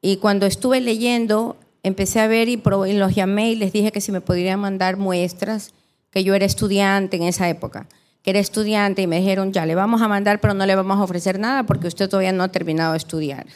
y 0.00 0.16
cuando 0.16 0.46
estuve 0.46 0.80
leyendo 0.80 1.56
empecé 1.82 2.20
a 2.20 2.26
ver 2.26 2.48
y, 2.48 2.56
los 2.56 3.14
llamé 3.14 3.50
y 3.50 3.56
les 3.56 3.70
dije 3.70 3.92
que 3.92 4.00
si 4.00 4.12
me 4.12 4.22
podrían 4.22 4.58
mandar 4.58 4.96
muestras, 4.96 5.74
que 6.10 6.24
yo 6.24 6.34
era 6.34 6.46
estudiante 6.46 7.18
en 7.18 7.24
esa 7.24 7.50
época, 7.50 7.86
que 8.22 8.30
era 8.30 8.38
estudiante 8.38 9.02
y 9.02 9.06
me 9.06 9.18
dijeron, 9.18 9.52
ya 9.52 9.66
le 9.66 9.74
vamos 9.74 10.00
a 10.00 10.08
mandar, 10.08 10.40
pero 10.40 10.54
no 10.54 10.64
le 10.64 10.74
vamos 10.74 10.98
a 10.98 11.02
ofrecer 11.02 11.38
nada 11.38 11.64
porque 11.64 11.86
usted 11.86 12.08
todavía 12.08 12.32
no 12.32 12.44
ha 12.44 12.48
terminado 12.48 12.92
de 12.92 12.98
estudiar. 12.98 13.46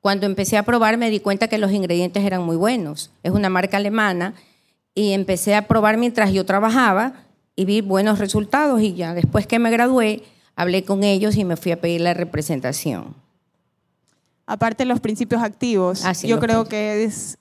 Cuando 0.00 0.24
empecé 0.24 0.56
a 0.56 0.62
probar 0.62 0.96
me 0.96 1.10
di 1.10 1.20
cuenta 1.20 1.48
que 1.48 1.58
los 1.58 1.72
ingredientes 1.72 2.24
eran 2.24 2.42
muy 2.42 2.56
buenos. 2.56 3.10
Es 3.22 3.32
una 3.32 3.50
marca 3.50 3.76
alemana 3.76 4.32
y 4.94 5.12
empecé 5.12 5.54
a 5.54 5.68
probar 5.68 5.98
mientras 5.98 6.32
yo 6.32 6.46
trabajaba 6.46 7.27
y 7.58 7.64
vi 7.64 7.80
buenos 7.80 8.20
resultados 8.20 8.80
y 8.80 8.94
ya 8.94 9.14
después 9.14 9.48
que 9.48 9.58
me 9.58 9.72
gradué, 9.72 10.22
hablé 10.54 10.84
con 10.84 11.02
ellos 11.02 11.34
y 11.34 11.44
me 11.44 11.56
fui 11.56 11.72
a 11.72 11.80
pedir 11.80 12.02
la 12.02 12.14
representación. 12.14 13.16
Aparte 14.46 14.84
los 14.84 15.00
principios 15.00 15.42
activos, 15.42 16.04
ah, 16.04 16.12
yo 16.12 16.38
creo 16.38 16.66
que 16.66 17.02
es, 17.02 17.36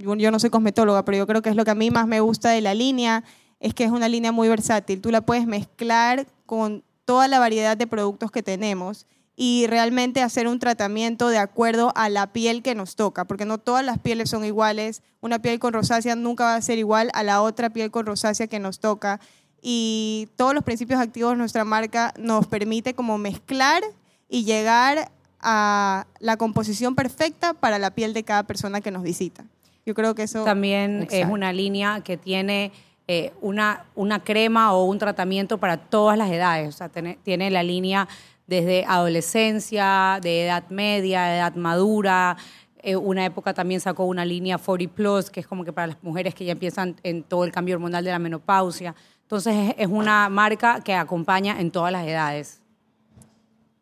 yo 0.00 0.32
no 0.32 0.40
soy 0.40 0.50
cosmetóloga, 0.50 1.04
pero 1.04 1.16
yo 1.16 1.28
creo 1.28 1.42
que 1.42 1.50
es 1.50 1.54
lo 1.54 1.64
que 1.64 1.70
a 1.70 1.76
mí 1.76 1.92
más 1.92 2.08
me 2.08 2.18
gusta 2.18 2.50
de 2.50 2.60
la 2.60 2.74
línea, 2.74 3.22
es 3.60 3.72
que 3.72 3.84
es 3.84 3.92
una 3.92 4.08
línea 4.08 4.32
muy 4.32 4.48
versátil. 4.48 5.00
Tú 5.00 5.12
la 5.12 5.20
puedes 5.20 5.46
mezclar 5.46 6.26
con 6.44 6.82
toda 7.04 7.28
la 7.28 7.38
variedad 7.38 7.76
de 7.76 7.86
productos 7.86 8.32
que 8.32 8.42
tenemos 8.42 9.06
y 9.36 9.66
realmente 9.68 10.22
hacer 10.22 10.48
un 10.48 10.58
tratamiento 10.58 11.28
de 11.28 11.38
acuerdo 11.38 11.92
a 11.94 12.08
la 12.08 12.32
piel 12.32 12.62
que 12.62 12.74
nos 12.74 12.96
toca, 12.96 13.26
porque 13.26 13.44
no 13.44 13.58
todas 13.58 13.84
las 13.84 14.00
pieles 14.00 14.28
son 14.28 14.44
iguales. 14.44 15.02
Una 15.20 15.40
piel 15.40 15.60
con 15.60 15.72
rosácea 15.72 16.16
nunca 16.16 16.44
va 16.44 16.56
a 16.56 16.62
ser 16.62 16.78
igual 16.78 17.10
a 17.14 17.22
la 17.22 17.42
otra 17.42 17.70
piel 17.70 17.92
con 17.92 18.06
rosácea 18.06 18.48
que 18.48 18.58
nos 18.58 18.80
toca 18.80 19.20
y 19.62 20.28
todos 20.34 20.54
los 20.54 20.64
principios 20.64 21.00
activos 21.00 21.32
de 21.32 21.38
nuestra 21.38 21.64
marca 21.64 22.12
nos 22.18 22.48
permite 22.48 22.94
como 22.94 23.16
mezclar 23.16 23.82
y 24.28 24.44
llegar 24.44 25.10
a 25.40 26.06
la 26.18 26.36
composición 26.36 26.96
perfecta 26.96 27.54
para 27.54 27.78
la 27.78 27.92
piel 27.92 28.12
de 28.12 28.24
cada 28.24 28.42
persona 28.42 28.80
que 28.80 28.90
nos 28.90 29.02
visita. 29.02 29.44
Yo 29.86 29.94
creo 29.94 30.14
que 30.14 30.24
eso... 30.24 30.44
También 30.44 31.06
es 31.10 31.26
una 31.26 31.52
línea 31.52 32.00
que 32.02 32.16
tiene 32.16 32.72
eh, 33.06 33.32
una, 33.40 33.84
una 33.94 34.22
crema 34.22 34.72
o 34.72 34.84
un 34.84 34.98
tratamiento 34.98 35.58
para 35.58 35.76
todas 35.76 36.18
las 36.18 36.30
edades. 36.30 36.68
O 36.68 36.72
sea, 36.72 36.88
tiene, 36.88 37.18
tiene 37.22 37.50
la 37.50 37.62
línea 37.62 38.08
desde 38.46 38.84
adolescencia, 38.84 40.18
de 40.22 40.44
edad 40.44 40.68
media, 40.70 41.36
edad 41.36 41.54
madura, 41.54 42.36
eh, 42.82 42.96
una 42.96 43.24
época 43.24 43.54
también 43.54 43.80
sacó 43.80 44.04
una 44.04 44.24
línea 44.24 44.58
40 44.58 44.94
Plus, 44.94 45.30
que 45.30 45.40
es 45.40 45.46
como 45.46 45.64
que 45.64 45.72
para 45.72 45.86
las 45.88 46.02
mujeres 46.02 46.34
que 46.34 46.44
ya 46.44 46.52
empiezan 46.52 46.96
en 47.04 47.22
todo 47.22 47.44
el 47.44 47.52
cambio 47.52 47.76
hormonal 47.76 48.04
de 48.04 48.10
la 48.10 48.18
menopausia. 48.18 48.94
Entonces 49.32 49.74
es 49.78 49.88
una 49.88 50.28
marca 50.28 50.82
que 50.84 50.92
acompaña 50.92 51.58
en 51.58 51.70
todas 51.70 51.90
las 51.90 52.06
edades. 52.06 52.60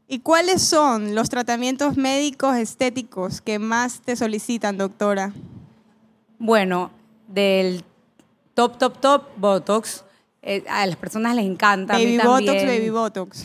¿Y 0.06 0.20
cuáles 0.20 0.62
son 0.62 1.16
los 1.16 1.28
tratamientos 1.28 1.96
médicos 1.96 2.54
estéticos 2.56 3.40
que 3.40 3.58
más 3.58 4.00
te 4.00 4.14
solicitan, 4.14 4.78
doctora? 4.78 5.32
Bueno, 6.38 6.92
del 7.26 7.82
top, 8.54 8.78
top, 8.78 9.00
top, 9.00 9.22
Botox. 9.38 10.04
Eh, 10.40 10.62
a 10.68 10.86
las 10.86 10.94
personas 10.94 11.34
les 11.34 11.46
encanta. 11.46 11.94
Baby 11.94 12.18
Botox, 12.18 12.64
Baby 12.64 12.90
Botox. 12.90 13.44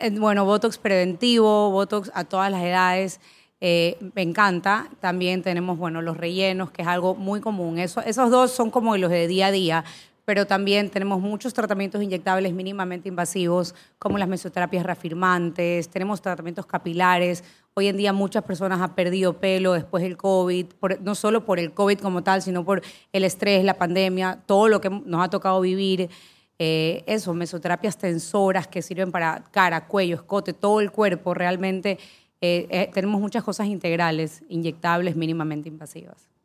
Eh, 0.00 0.10
bueno, 0.18 0.44
Botox 0.44 0.78
preventivo, 0.78 1.70
Botox 1.70 2.10
a 2.14 2.24
todas 2.24 2.50
las 2.50 2.64
edades. 2.64 3.20
Eh, 3.60 3.98
me 4.16 4.22
encanta. 4.22 4.88
También 4.98 5.44
tenemos, 5.44 5.78
bueno, 5.78 6.02
los 6.02 6.16
rellenos, 6.16 6.72
que 6.72 6.82
es 6.82 6.88
algo 6.88 7.14
muy 7.14 7.40
común. 7.40 7.78
Eso, 7.78 8.00
esos 8.00 8.32
dos 8.32 8.50
son 8.50 8.72
como 8.72 8.96
los 8.96 9.12
de 9.12 9.28
día 9.28 9.46
a 9.46 9.50
día 9.52 9.84
pero 10.26 10.44
también 10.44 10.90
tenemos 10.90 11.20
muchos 11.20 11.54
tratamientos 11.54 12.02
inyectables 12.02 12.52
mínimamente 12.52 13.08
invasivos, 13.08 13.76
como 13.96 14.18
las 14.18 14.28
mesoterapias 14.28 14.84
reafirmantes, 14.84 15.88
tenemos 15.88 16.20
tratamientos 16.20 16.66
capilares. 16.66 17.44
Hoy 17.74 17.86
en 17.86 17.96
día 17.96 18.12
muchas 18.12 18.42
personas 18.42 18.80
han 18.80 18.96
perdido 18.96 19.34
pelo 19.34 19.72
después 19.72 20.02
del 20.02 20.16
COVID, 20.16 20.66
no 21.00 21.14
solo 21.14 21.44
por 21.44 21.60
el 21.60 21.72
COVID 21.72 22.00
como 22.00 22.24
tal, 22.24 22.42
sino 22.42 22.64
por 22.64 22.82
el 23.12 23.22
estrés, 23.22 23.64
la 23.64 23.74
pandemia, 23.74 24.42
todo 24.46 24.66
lo 24.66 24.80
que 24.80 24.90
nos 24.90 25.24
ha 25.24 25.30
tocado 25.30 25.60
vivir. 25.60 26.10
Eh, 26.58 27.04
eso, 27.06 27.32
mesoterapias 27.32 27.96
tensoras 27.96 28.66
que 28.66 28.82
sirven 28.82 29.12
para 29.12 29.44
cara, 29.52 29.86
cuello, 29.86 30.16
escote, 30.16 30.52
todo 30.52 30.80
el 30.80 30.90
cuerpo. 30.90 31.34
Realmente 31.34 32.00
eh, 32.40 32.66
eh, 32.70 32.90
tenemos 32.92 33.20
muchas 33.20 33.44
cosas 33.44 33.68
integrales, 33.68 34.42
inyectables, 34.48 35.14
mínimamente 35.14 35.68
invasivas. 35.68 36.35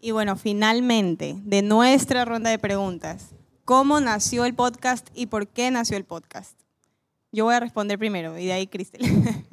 Y 0.00 0.12
bueno, 0.12 0.36
finalmente, 0.36 1.34
de 1.42 1.62
nuestra 1.62 2.24
ronda 2.24 2.50
de 2.50 2.58
preguntas, 2.60 3.30
¿cómo 3.64 3.98
nació 3.98 4.44
el 4.44 4.54
podcast 4.54 5.08
y 5.12 5.26
por 5.26 5.48
qué 5.48 5.72
nació 5.72 5.96
el 5.96 6.04
podcast? 6.04 6.52
Yo 7.32 7.46
voy 7.46 7.54
a 7.56 7.60
responder 7.60 7.98
primero 7.98 8.38
y 8.38 8.46
de 8.46 8.52
ahí 8.52 8.68
Cristel. 8.68 9.02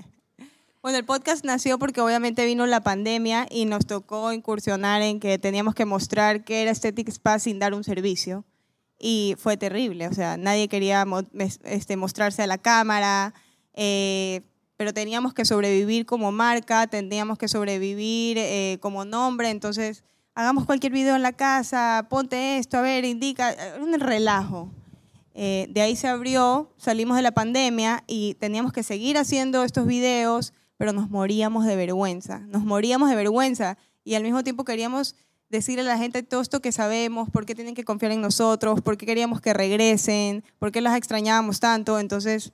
bueno, 0.84 1.00
el 1.00 1.04
podcast 1.04 1.44
nació 1.46 1.80
porque 1.80 2.00
obviamente 2.00 2.46
vino 2.46 2.68
la 2.68 2.82
pandemia 2.82 3.48
y 3.50 3.66
nos 3.66 3.88
tocó 3.88 4.32
incursionar 4.34 5.02
en 5.02 5.20
que 5.20 5.40
teníamos 5.40 5.74
que 5.74 5.86
mostrar 5.86 6.44
qué 6.44 6.62
era 6.62 6.70
Aesthetic 6.70 7.08
Spa 7.08 7.40
sin 7.40 7.58
dar 7.58 7.74
un 7.74 7.84
servicio. 7.84 8.46
Y 9.00 9.36
fue 9.40 9.58
terrible, 9.58 10.08
o 10.08 10.14
sea, 10.14 10.38
nadie 10.38 10.68
quería 10.68 11.06
este, 11.64 11.98
mostrarse 11.98 12.44
a 12.44 12.48
la 12.48 12.60
cámara, 12.60 13.34
eh, 13.74 14.42
pero 14.78 14.94
teníamos 14.94 15.34
que 15.34 15.44
sobrevivir 15.44 16.06
como 16.06 16.32
marca, 16.32 16.86
teníamos 16.86 17.40
que 17.40 17.48
sobrevivir 17.48 18.38
eh, 18.38 18.78
como 18.80 19.06
nombre, 19.06 19.50
entonces 19.50 20.04
hagamos 20.36 20.66
cualquier 20.66 20.92
video 20.92 21.16
en 21.16 21.24
la 21.24 21.34
casa, 21.34 22.06
ponte 22.10 22.58
esto, 22.58 22.78
a 22.78 22.82
ver, 22.82 23.06
indica, 23.06 23.56
un 23.82 23.98
relajo. 24.00 24.70
Eh, 25.34 25.68
de 25.70 25.82
ahí 25.82 25.96
se 25.96 26.08
abrió, 26.08 26.72
salimos 26.78 27.18
de 27.18 27.24
la 27.24 27.32
pandemia 27.32 28.04
y 28.08 28.36
teníamos 28.36 28.72
que 28.72 28.84
seguir 28.84 29.18
haciendo 29.18 29.64
estos 29.64 29.88
videos, 29.88 30.54
pero 30.78 30.94
nos 30.94 31.10
moríamos 31.10 31.66
de 31.66 31.76
vergüenza, 31.76 32.40
nos 32.40 32.64
moríamos 32.64 33.10
de 33.10 33.16
vergüenza 33.16 33.78
y 34.04 34.16
al 34.16 34.24
mismo 34.24 34.44
tiempo 34.44 34.64
queríamos 34.64 35.16
decirle 35.50 35.82
a 35.82 35.86
la 35.86 35.98
gente 35.98 36.24
todo 36.24 36.42
esto 36.42 36.62
que 36.62 36.72
sabemos, 36.72 37.30
por 37.30 37.46
qué 37.46 37.56
tienen 37.56 37.76
que 37.76 37.84
confiar 37.84 38.12
en 38.12 38.22
nosotros, 38.22 38.82
por 38.82 38.98
qué 38.98 39.06
queríamos 39.06 39.42
que 39.42 39.54
regresen, 39.54 40.44
por 40.60 40.72
qué 40.72 40.82
las 40.82 40.98
extrañábamos 40.98 41.60
tanto. 41.60 42.00
Entonces, 42.00 42.52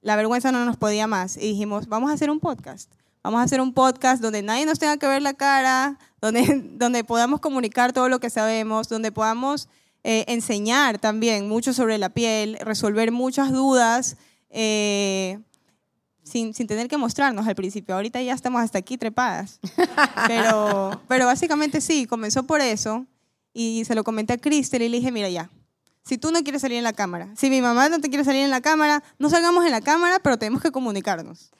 la 0.00 0.16
vergüenza 0.16 0.50
no 0.50 0.64
nos 0.64 0.76
podía 0.76 1.06
más 1.06 1.36
y 1.36 1.40
dijimos, 1.40 1.88
vamos 1.88 2.10
a 2.10 2.14
hacer 2.14 2.30
un 2.30 2.40
podcast. 2.40 2.90
Vamos 3.22 3.40
a 3.40 3.44
hacer 3.44 3.60
un 3.60 3.72
podcast 3.72 4.20
donde 4.20 4.42
nadie 4.42 4.66
nos 4.66 4.80
tenga 4.80 4.96
que 4.96 5.06
ver 5.06 5.22
la 5.22 5.34
cara, 5.34 5.98
donde, 6.22 6.62
donde 6.78 7.04
podamos 7.04 7.40
comunicar 7.40 7.92
todo 7.92 8.08
lo 8.08 8.20
que 8.20 8.30
sabemos, 8.30 8.88
donde 8.88 9.12
podamos 9.12 9.68
eh, 10.04 10.24
enseñar 10.28 10.98
también 10.98 11.48
mucho 11.48 11.74
sobre 11.74 11.98
la 11.98 12.08
piel, 12.08 12.56
resolver 12.60 13.12
muchas 13.12 13.52
dudas. 13.52 14.16
Eh, 14.48 15.38
sin, 16.24 16.54
sin, 16.54 16.68
tener 16.68 16.86
que 16.86 16.96
mostrarnos 16.96 17.46
al 17.48 17.56
principio. 17.56 17.96
Ahorita 17.96 18.22
ya 18.22 18.32
estamos 18.32 18.62
hasta 18.62 18.78
aquí 18.78 18.96
trepadas. 18.96 19.58
Pero, 20.28 21.02
pero 21.08 21.26
básicamente 21.26 21.80
sí, 21.80 22.06
comenzó 22.06 22.44
por 22.44 22.60
eso. 22.60 23.06
Y 23.52 23.84
se 23.86 23.96
lo 23.96 24.04
comenté 24.04 24.32
a 24.32 24.38
Cristel 24.38 24.82
y 24.82 24.88
le 24.88 24.98
dije, 24.98 25.10
mira 25.10 25.28
ya, 25.28 25.50
si 26.04 26.18
tú 26.18 26.30
no 26.30 26.42
quieres 26.42 26.62
salir 26.62 26.78
en 26.78 26.84
la 26.84 26.92
cámara, 26.92 27.28
si 27.36 27.50
mi 27.50 27.60
mamá 27.60 27.88
no 27.88 28.00
te 28.00 28.08
quiere 28.08 28.24
salir 28.24 28.42
en 28.42 28.50
la 28.50 28.60
cámara, 28.60 29.02
no 29.18 29.28
salgamos 29.30 29.64
en 29.64 29.72
la 29.72 29.80
cámara, 29.80 30.20
pero 30.20 30.38
tenemos 30.38 30.62
que 30.62 30.70
comunicarnos. 30.70 31.50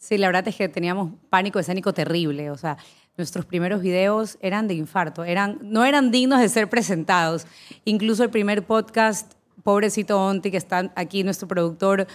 Sí, 0.00 0.16
la 0.16 0.28
verdad 0.28 0.48
es 0.48 0.56
que 0.56 0.66
teníamos 0.70 1.12
pánico 1.28 1.58
escénico 1.58 1.92
terrible. 1.92 2.50
O 2.50 2.56
sea, 2.56 2.78
nuestros 3.18 3.44
primeros 3.44 3.82
videos 3.82 4.38
eran 4.40 4.66
de 4.66 4.72
infarto, 4.72 5.24
eran, 5.24 5.58
no 5.60 5.84
eran 5.84 6.10
dignos 6.10 6.40
de 6.40 6.48
ser 6.48 6.70
presentados. 6.70 7.46
Incluso 7.84 8.24
el 8.24 8.30
primer 8.30 8.64
podcast, 8.64 9.34
pobrecito 9.62 10.18
Onti, 10.18 10.50
que 10.50 10.56
está 10.56 10.90
aquí, 10.96 11.22
nuestro 11.22 11.46
productor, 11.46 12.06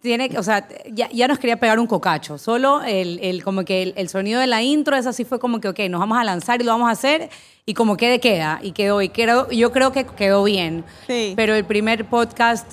tiene, 0.00 0.30
o 0.38 0.42
sea, 0.44 0.68
ya, 0.92 1.10
ya, 1.10 1.26
nos 1.26 1.40
quería 1.40 1.58
pegar 1.58 1.80
un 1.80 1.88
cocacho. 1.88 2.38
Solo 2.38 2.80
el, 2.84 3.18
el 3.22 3.42
como 3.42 3.64
que 3.64 3.82
el, 3.82 3.94
el, 3.96 4.08
sonido 4.08 4.40
de 4.40 4.46
la 4.46 4.62
intro, 4.62 4.94
es 4.96 5.06
así 5.06 5.24
fue 5.24 5.40
como 5.40 5.60
que, 5.60 5.68
ok, 5.68 5.80
nos 5.90 5.98
vamos 5.98 6.16
a 6.16 6.22
lanzar 6.22 6.60
y 6.60 6.64
lo 6.64 6.70
vamos 6.70 6.88
a 6.88 6.92
hacer 6.92 7.28
y 7.70 7.74
como 7.74 7.96
quede, 7.96 8.18
queda. 8.18 8.58
Y 8.64 8.72
quedó, 8.72 9.00
y 9.00 9.10
quedó, 9.10 9.48
yo 9.48 9.70
creo 9.70 9.92
que 9.92 10.04
quedó 10.04 10.42
bien. 10.42 10.84
Sí. 11.06 11.34
Pero 11.36 11.54
el 11.54 11.64
primer 11.64 12.04
podcast 12.04 12.72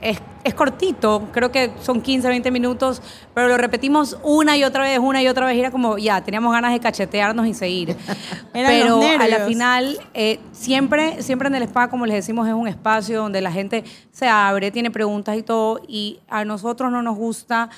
es, 0.00 0.18
es, 0.42 0.54
cortito, 0.54 1.28
creo 1.32 1.52
que 1.52 1.70
son 1.82 2.00
15, 2.00 2.26
20 2.26 2.50
minutos, 2.50 3.02
pero 3.34 3.48
lo 3.48 3.58
repetimos 3.58 4.16
una 4.22 4.56
y 4.56 4.64
otra 4.64 4.84
vez, 4.84 4.98
una 5.00 5.22
y 5.22 5.28
otra 5.28 5.44
vez, 5.44 5.54
y 5.56 5.60
era 5.60 5.70
como, 5.70 5.98
ya, 5.98 6.24
teníamos 6.24 6.50
ganas 6.50 6.72
de 6.72 6.80
cachetearnos 6.80 7.46
y 7.46 7.52
seguir. 7.52 7.94
pero 8.54 9.02
a 9.20 9.28
la 9.28 9.40
final, 9.40 9.98
eh, 10.14 10.40
siempre, 10.52 11.22
siempre 11.22 11.48
en 11.48 11.56
el 11.56 11.64
spa, 11.64 11.90
como 11.90 12.06
les 12.06 12.16
decimos, 12.16 12.48
es 12.48 12.54
un 12.54 12.68
espacio 12.68 13.20
donde 13.20 13.42
la 13.42 13.52
gente 13.52 13.84
se 14.12 14.28
abre, 14.28 14.70
tiene 14.70 14.90
preguntas 14.90 15.36
y 15.36 15.42
todo, 15.42 15.82
y 15.86 16.20
a 16.26 16.46
nosotros 16.46 16.90
no 16.90 17.02
nos 17.02 17.18
gusta 17.18 17.68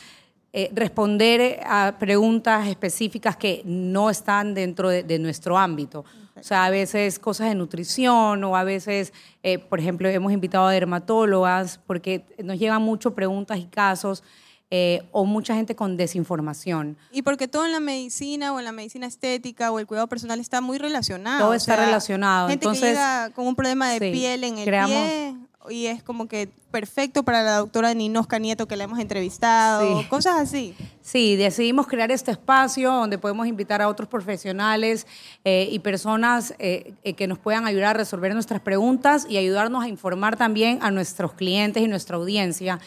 eh, 0.53 0.71
responder 0.73 1.59
a 1.67 1.97
preguntas 1.99 2.69
específicas 2.69 3.37
que 3.37 3.63
no 3.65 4.09
están 4.09 4.55
dentro 4.55 4.89
de, 4.89 5.03
de 5.03 5.19
nuestro 5.19 5.59
ámbito. 5.59 6.05
O 6.41 6.43
sea, 6.43 6.65
a 6.65 6.71
veces 6.71 7.19
cosas 7.19 7.49
de 7.49 7.55
nutrición 7.55 8.43
o 8.45 8.57
a 8.57 8.65
veces, 8.65 9.13
eh, 9.43 9.59
por 9.59 9.79
ejemplo, 9.79 10.09
hemos 10.09 10.33
invitado 10.33 10.67
a 10.67 10.73
dermatólogas 10.73 11.79
porque 11.87 12.25
nos 12.43 12.59
llegan 12.59 12.83
mucho 12.83 13.15
preguntas 13.15 13.59
y 13.59 13.67
casos. 13.67 14.23
Eh, 14.73 15.03
o 15.11 15.25
mucha 15.25 15.55
gente 15.57 15.75
con 15.75 15.97
desinformación. 15.97 16.97
Y 17.11 17.23
porque 17.23 17.49
todo 17.49 17.67
en 17.67 17.73
la 17.73 17.81
medicina 17.81 18.53
o 18.53 18.61
en 18.61 18.65
la 18.65 18.71
medicina 18.71 19.07
estética 19.07 19.73
o 19.73 19.81
el 19.81 19.87
cuidado 19.87 20.07
personal 20.07 20.39
está 20.39 20.61
muy 20.61 20.79
relacionado. 20.79 21.41
Todo 21.41 21.55
está 21.55 21.73
o 21.73 21.77
sea, 21.77 21.87
relacionado. 21.87 22.49
Gente 22.49 22.67
Entonces, 22.67 22.83
que 22.83 22.89
llega 22.91 23.31
con 23.31 23.49
un 23.49 23.57
problema 23.57 23.91
de 23.91 23.99
sí, 23.99 24.13
piel 24.13 24.45
en 24.45 24.59
el 24.59 24.65
creamos, 24.65 25.03
pie 25.03 25.37
y 25.69 25.87
es 25.87 26.03
como 26.03 26.27
que 26.27 26.49
perfecto 26.71 27.23
para 27.23 27.43
la 27.43 27.57
doctora 27.59 27.93
Ninosca 27.93 28.39
Nieto 28.39 28.67
que 28.67 28.77
la 28.77 28.85
hemos 28.85 28.99
entrevistado, 28.99 30.01
Sí. 30.01 30.07
cosas 30.09 30.41
así. 30.41 30.75
Sí, 31.03 31.37
decidimos 31.37 31.87
crear 31.87 32.11
este 32.11 32.31
espacio 32.31 32.93
donde 32.93 33.19
podemos 33.19 33.47
invitar 33.47 33.83
a 33.83 33.89
otros 33.89 34.09
profesionales 34.09 35.07
eh, 35.45 35.69
y 35.71 35.81
personas 35.81 36.55
eh, 36.59 36.95
eh, 37.03 37.15
que 37.15 37.27
nos 37.27 37.39
puedan 37.39 37.67
ayudar 37.67 37.89
a 37.89 37.93
resolver 37.95 38.33
nuestras 38.33 38.61
preguntas 38.61 39.27
y 39.29 39.37
ayudarnos 39.37 39.85
a 39.85 39.89
informar 39.89 40.37
también 40.37 40.79
a 40.83 40.91
nuestros 40.91 41.33
clientes 41.35 41.83
y 41.83 41.89
nuestra 41.89 42.17
audiencia, 42.17 42.79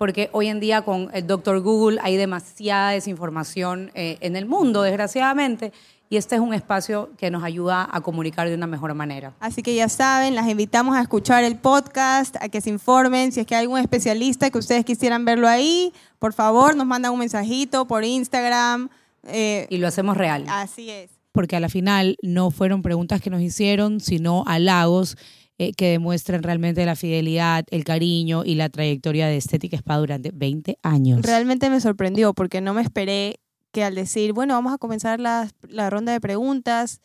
porque 0.00 0.30
hoy 0.32 0.46
en 0.46 0.60
día 0.60 0.80
con 0.80 1.10
el 1.12 1.26
Dr. 1.26 1.60
Google 1.60 1.98
hay 2.02 2.16
demasiada 2.16 2.92
desinformación 2.92 3.90
eh, 3.94 4.16
en 4.22 4.34
el 4.34 4.46
mundo, 4.46 4.80
desgraciadamente, 4.80 5.74
y 6.08 6.16
este 6.16 6.36
es 6.36 6.40
un 6.40 6.54
espacio 6.54 7.10
que 7.18 7.30
nos 7.30 7.44
ayuda 7.44 7.86
a 7.92 8.00
comunicar 8.00 8.48
de 8.48 8.54
una 8.54 8.66
mejor 8.66 8.94
manera. 8.94 9.34
Así 9.40 9.62
que 9.62 9.74
ya 9.74 9.90
saben, 9.90 10.34
las 10.34 10.48
invitamos 10.48 10.96
a 10.96 11.02
escuchar 11.02 11.44
el 11.44 11.56
podcast, 11.58 12.36
a 12.40 12.48
que 12.48 12.62
se 12.62 12.70
informen. 12.70 13.30
Si 13.30 13.40
es 13.40 13.46
que 13.46 13.54
hay 13.54 13.60
algún 13.64 13.78
especialista 13.78 14.48
que 14.48 14.56
ustedes 14.56 14.86
quisieran 14.86 15.26
verlo 15.26 15.46
ahí, 15.46 15.92
por 16.18 16.32
favor, 16.32 16.74
nos 16.76 16.86
mandan 16.86 17.12
un 17.12 17.18
mensajito 17.18 17.86
por 17.86 18.02
Instagram. 18.02 18.88
eh, 19.26 19.66
Y 19.68 19.76
lo 19.76 19.86
hacemos 19.86 20.16
real. 20.16 20.46
así 20.48 20.88
es. 20.88 21.10
porque 21.32 21.56
a 21.56 21.60
la 21.60 21.68
final 21.68 22.16
no 22.22 22.50
fueron 22.50 22.80
preguntas 22.80 23.20
que 23.20 23.28
nos 23.28 23.42
hicieron, 23.42 24.00
sino 24.00 24.44
halagos 24.46 25.18
eh, 25.62 25.74
que 25.74 25.90
demuestran 25.90 26.42
realmente 26.42 26.86
la 26.86 26.96
fidelidad, 26.96 27.66
el 27.70 27.84
cariño 27.84 28.46
y 28.46 28.54
la 28.54 28.70
trayectoria 28.70 29.26
de 29.26 29.36
Estética 29.36 29.76
Spa 29.76 29.98
durante 29.98 30.30
20 30.32 30.78
años. 30.82 31.20
Realmente 31.20 31.68
me 31.68 31.82
sorprendió 31.82 32.32
porque 32.32 32.62
no 32.62 32.72
me 32.72 32.80
esperé 32.80 33.40
que 33.70 33.84
al 33.84 33.94
decir, 33.94 34.32
bueno, 34.32 34.54
vamos 34.54 34.72
a 34.72 34.78
comenzar 34.78 35.20
la, 35.20 35.50
la 35.68 35.90
ronda 35.90 36.12
de 36.12 36.20
preguntas 36.22 37.02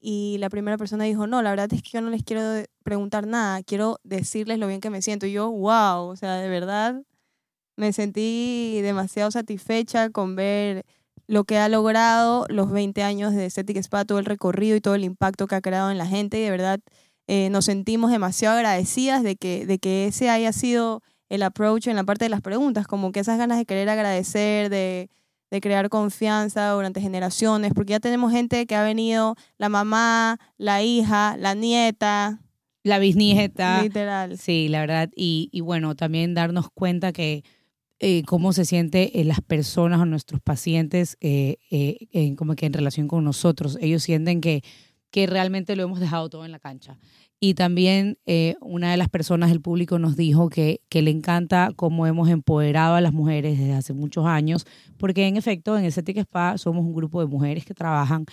y 0.00 0.38
la 0.38 0.48
primera 0.48 0.78
persona 0.78 1.04
dijo, 1.04 1.26
no, 1.26 1.42
la 1.42 1.50
verdad 1.50 1.70
es 1.70 1.82
que 1.82 1.90
yo 1.90 2.00
no 2.00 2.08
les 2.08 2.22
quiero 2.22 2.64
preguntar 2.82 3.26
nada, 3.26 3.62
quiero 3.62 4.00
decirles 4.04 4.58
lo 4.58 4.68
bien 4.68 4.80
que 4.80 4.88
me 4.88 5.02
siento. 5.02 5.26
Y 5.26 5.32
yo, 5.32 5.50
wow, 5.50 6.08
o 6.08 6.16
sea, 6.16 6.36
de 6.36 6.48
verdad 6.48 7.02
me 7.76 7.92
sentí 7.92 8.80
demasiado 8.80 9.30
satisfecha 9.30 10.08
con 10.08 10.34
ver 10.34 10.86
lo 11.26 11.44
que 11.44 11.58
ha 11.58 11.68
logrado 11.68 12.46
los 12.48 12.70
20 12.70 13.02
años 13.02 13.34
de 13.34 13.44
Aesthetic 13.44 13.76
Spa, 13.76 14.06
todo 14.06 14.18
el 14.18 14.24
recorrido 14.24 14.76
y 14.76 14.80
todo 14.80 14.94
el 14.94 15.04
impacto 15.04 15.46
que 15.46 15.56
ha 15.56 15.60
creado 15.60 15.90
en 15.90 15.98
la 15.98 16.06
gente 16.06 16.38
y 16.38 16.42
de 16.42 16.50
verdad 16.50 16.80
eh, 17.28 17.48
nos 17.50 17.66
sentimos 17.66 18.10
demasiado 18.10 18.56
agradecidas 18.56 19.22
de 19.22 19.36
que, 19.36 19.64
de 19.66 19.78
que 19.78 20.06
ese 20.08 20.28
haya 20.30 20.52
sido 20.52 21.02
el 21.28 21.42
approach 21.44 21.86
en 21.86 21.94
la 21.96 22.02
parte 22.04 22.24
de 22.24 22.30
las 22.30 22.40
preguntas, 22.40 22.86
como 22.88 23.12
que 23.12 23.20
esas 23.20 23.38
ganas 23.38 23.58
de 23.58 23.66
querer 23.66 23.88
agradecer, 23.88 24.70
de, 24.70 25.10
de 25.50 25.60
crear 25.60 25.88
confianza 25.90 26.70
durante 26.70 27.00
generaciones, 27.00 27.72
porque 27.74 27.92
ya 27.92 28.00
tenemos 28.00 28.32
gente 28.32 28.66
que 28.66 28.74
ha 28.74 28.82
venido, 28.82 29.36
la 29.58 29.68
mamá, 29.68 30.38
la 30.56 30.82
hija, 30.82 31.36
la 31.38 31.54
nieta, 31.54 32.40
La 32.82 32.98
bisnieta. 32.98 33.82
literal. 33.82 34.38
Sí, 34.38 34.68
la 34.68 34.80
verdad. 34.80 35.10
Y, 35.14 35.50
y 35.52 35.60
bueno, 35.60 35.94
también 35.94 36.32
darnos 36.34 36.70
cuenta 36.72 37.12
que 37.12 37.44
eh, 38.00 38.22
cómo 38.26 38.52
se 38.52 38.64
siente 38.64 39.20
eh, 39.20 39.24
las 39.24 39.40
personas 39.42 40.00
o 40.00 40.06
nuestros 40.06 40.40
pacientes 40.40 41.16
eh, 41.20 41.56
en, 41.70 42.36
como 42.36 42.54
que 42.54 42.64
en 42.66 42.72
relación 42.72 43.08
con 43.08 43.24
nosotros. 43.24 43.76
Ellos 43.80 44.02
sienten 44.02 44.40
que, 44.40 44.62
que 45.10 45.26
realmente 45.26 45.74
lo 45.76 45.82
hemos 45.84 46.00
dejado 46.00 46.28
todo 46.28 46.44
en 46.44 46.52
la 46.52 46.58
cancha. 46.58 46.98
Y 47.40 47.54
también 47.54 48.18
eh, 48.26 48.56
una 48.60 48.90
de 48.90 48.96
las 48.96 49.08
personas 49.08 49.50
del 49.50 49.60
público 49.60 49.98
nos 50.00 50.16
dijo 50.16 50.48
que, 50.48 50.80
que 50.88 51.02
le 51.02 51.10
encanta 51.12 51.70
cómo 51.76 52.06
hemos 52.06 52.28
empoderado 52.28 52.96
a 52.96 53.00
las 53.00 53.12
mujeres 53.12 53.58
desde 53.58 53.74
hace 53.74 53.92
muchos 53.92 54.26
años, 54.26 54.66
porque 54.98 55.26
en 55.28 55.36
efecto 55.36 55.78
en 55.78 55.84
Estética 55.84 56.20
Spa 56.22 56.58
somos 56.58 56.84
un 56.84 56.92
grupo 56.94 57.20
de 57.20 57.26
mujeres 57.26 57.64
que 57.64 57.74
trabajan 57.74 58.26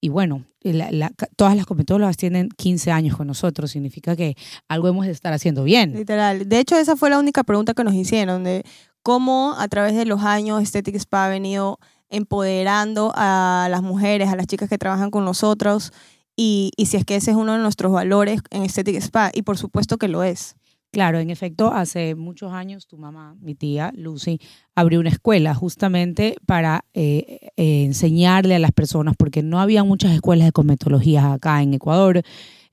y 0.00 0.08
bueno, 0.10 0.44
la- 0.62 0.90
la- 0.92 1.12
todas 1.36 1.56
las 1.56 1.66
cometólogas 1.66 2.16
tienen 2.16 2.48
15 2.50 2.90
años 2.92 3.16
con 3.16 3.26
nosotros, 3.26 3.70
significa 3.70 4.14
que 4.16 4.36
algo 4.68 4.88
hemos 4.88 5.06
de 5.06 5.12
estar 5.12 5.32
haciendo 5.32 5.64
bien. 5.64 5.92
Literal. 5.92 6.48
De 6.48 6.58
hecho, 6.60 6.76
esa 6.76 6.96
fue 6.96 7.10
la 7.10 7.18
única 7.18 7.42
pregunta 7.44 7.74
que 7.74 7.82
nos 7.84 7.94
hicieron, 7.94 8.42
de 8.44 8.64
cómo 9.02 9.54
a 9.58 9.66
través 9.68 9.94
de 9.96 10.04
los 10.04 10.22
años 10.22 10.58
Aesthetic 10.60 10.94
Spa 10.96 11.26
ha 11.26 11.28
venido 11.28 11.78
empoderando 12.10 13.12
a 13.16 13.68
las 13.70 13.82
mujeres, 13.82 14.28
a 14.28 14.36
las 14.36 14.46
chicas 14.46 14.68
que 14.68 14.78
trabajan 14.78 15.10
con 15.10 15.24
nosotros, 15.24 15.92
y, 16.38 16.70
y 16.76 16.86
si 16.86 16.96
es 16.96 17.04
que 17.04 17.16
ese 17.16 17.32
es 17.32 17.36
uno 17.36 17.52
de 17.52 17.58
nuestros 17.58 17.92
valores 17.92 18.40
en 18.50 18.62
Aesthetic 18.62 18.96
Spa, 18.96 19.30
y 19.34 19.42
por 19.42 19.58
supuesto 19.58 19.98
que 19.98 20.08
lo 20.08 20.22
es. 20.22 20.54
Claro, 20.90 21.18
en 21.18 21.28
efecto, 21.28 21.70
hace 21.70 22.14
muchos 22.14 22.52
años 22.52 22.86
tu 22.86 22.96
mamá, 22.96 23.36
mi 23.42 23.54
tía 23.54 23.92
Lucy, 23.94 24.40
abrió 24.74 25.00
una 25.00 25.10
escuela 25.10 25.52
justamente 25.54 26.36
para 26.46 26.84
eh, 26.94 27.50
eh, 27.56 27.84
enseñarle 27.84 28.54
a 28.54 28.58
las 28.58 28.72
personas, 28.72 29.14
porque 29.18 29.42
no 29.42 29.60
había 29.60 29.84
muchas 29.84 30.12
escuelas 30.12 30.46
de 30.46 30.52
cosmetología 30.52 31.34
acá 31.34 31.60
en 31.60 31.74
Ecuador. 31.74 32.22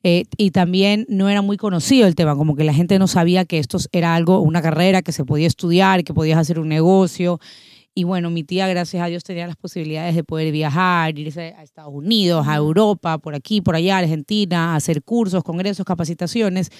eh, 0.04 0.26
y 0.38 0.52
también 0.52 1.06
no 1.10 1.30
era 1.30 1.42
muy 1.42 1.58
conocido 1.58 2.08
el 2.08 2.14
tema, 2.14 2.36
como 2.36 2.56
que 2.56 2.64
la 2.64 2.74
gente 2.76 3.00
no 3.00 3.08
sabía 3.08 3.44
que 3.44 3.58
esto 3.58 3.80
era 3.92 4.16
algo, 4.16 4.40
una 4.40 4.62
carrera 4.62 5.02
que 5.02 5.12
se 5.12 5.26
podía 5.26 5.48
estudiar, 5.48 6.04
que 6.04 6.14
podías 6.14 6.38
hacer 6.38 6.60
un 6.60 6.70
negocio. 6.70 7.40
Y 7.98 8.04
bueno, 8.04 8.30
mi 8.30 8.44
tía, 8.44 8.68
gracias 8.68 9.02
a 9.02 9.06
Dios, 9.06 9.24
tenía 9.24 9.48
las 9.48 9.56
posibilidades 9.56 10.16
de 10.16 10.26
poder 10.26 10.52
viajar, 10.52 11.18
irse 11.18 11.56
a 11.58 11.64
Estados 11.64 11.94
Unidos, 11.94 12.46
a 12.46 12.58
Europa, 12.58 13.18
por 13.20 13.36
aquí, 13.36 13.62
por 13.62 13.74
allá, 13.74 13.96
a 13.96 14.00
Argentina, 14.00 14.76
hacer 14.76 15.02
cursos, 15.02 15.46
congresos, 15.46 15.86
capacitaciones. 15.86 16.72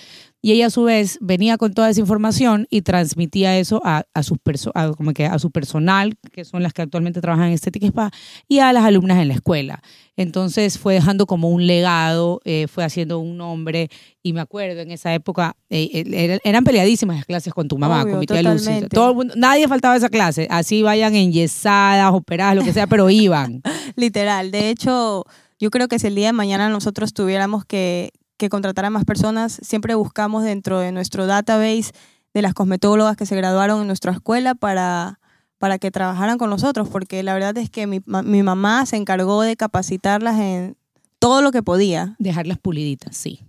Y 0.42 0.52
ella 0.52 0.66
a 0.66 0.70
su 0.70 0.84
vez 0.84 1.18
venía 1.22 1.58
con 1.58 1.74
toda 1.74 1.90
esa 1.90 2.02
información 2.02 2.68
y 2.70 2.82
transmitía 2.82 3.58
eso 3.58 3.82
a, 3.86 4.04
a, 4.14 4.24
sus 4.24 4.40
perso 4.40 4.74
a, 4.76 4.92
como 4.92 5.14
que 5.14 5.26
a 5.26 5.40
su 5.40 5.52
personal, 5.52 6.18
que 6.34 6.44
son 6.44 6.62
las 6.62 6.74
que 6.74 6.82
actualmente 6.82 7.22
trabajan 7.22 7.48
en 7.48 7.54
Estética 7.54 7.88
Spa, 7.88 8.12
y 8.50 8.60
a 8.60 8.74
las 8.74 8.84
alumnas 8.84 9.18
en 9.20 9.30
la 9.30 9.36
escuela. 9.36 9.82
Entonces 10.18 10.80
fue 10.80 10.94
dejando 10.94 11.26
como 11.26 11.50
un 11.50 11.68
legado, 11.68 12.40
eh, 12.46 12.68
fue 12.68 12.84
haciendo 12.84 13.20
un 13.20 13.38
nombre. 13.38 13.90
Y 14.24 14.34
me 14.34 14.42
acuerdo 14.42 14.82
en 14.82 14.92
esa 14.92 15.14
época, 15.14 15.56
eh, 15.70 15.90
eh, 15.94 16.40
eran 16.44 16.64
peleadísimas 16.64 17.18
las 17.18 17.26
clases 17.26 17.54
con 17.54 17.68
tu 17.68 17.78
mamá, 17.78 18.04
Obvio, 18.04 18.12
con 18.12 18.20
mi 18.22 18.26
tía 18.26 18.42
Lucy. 18.42 18.88
Todo 18.90 19.10
el 19.10 19.16
mundo, 19.16 19.34
nadie 19.38 19.68
faltaba 19.68 19.94
a 19.94 19.98
esa 19.98 20.10
clase. 20.10 20.48
Así 20.50 20.82
vayan 20.84 21.16
enyesadas, 21.16 22.14
operadas, 22.14 22.56
lo 22.56 22.64
que 22.64 22.74
sea, 22.74 22.88
pero 22.88 23.10
iban. 23.10 23.62
Literal. 23.96 24.52
De 24.52 24.70
hecho, 24.70 25.26
yo 25.60 25.70
creo 25.70 25.88
que 25.88 26.00
si 26.00 26.08
el 26.08 26.16
día 26.16 26.28
de 26.28 26.34
mañana 26.34 26.70
nosotros 26.70 27.14
tuviéramos 27.14 27.66
que, 27.66 28.12
que 28.38 28.50
contratar 28.50 28.86
a 28.86 28.90
más 28.90 29.04
personas, 29.04 29.60
siempre 29.62 29.96
buscamos 29.96 30.44
dentro 30.44 30.80
de 30.80 30.92
nuestro 30.92 31.28
database 31.28 31.92
de 32.34 32.42
las 32.42 32.54
cosmetólogas 32.54 33.18
que 33.18 33.26
se 33.26 33.36
graduaron 33.36 33.82
en 33.82 33.88
nuestra 33.88 34.12
escuela 34.12 34.56
para, 34.56 35.20
para 35.66 35.80
que 35.80 35.90
trabajaran 35.90 36.38
con 36.38 36.52
nosotros, 36.52 36.90
porque 36.90 37.24
la 37.24 37.34
verdad 37.34 37.58
es 37.58 37.72
que 37.72 37.88
mi, 37.88 38.00
mi 38.06 38.44
mamá 38.44 38.86
se 38.86 38.98
encargó 38.98 39.42
de 39.42 39.56
capacitarlas 39.56 40.40
en 40.40 40.78
todo 41.18 41.42
lo 41.42 41.52
que 41.52 41.64
podía. 41.64 42.16
Dejarlas 42.20 42.60
puliditas, 42.60 43.18
sí. 43.18 43.40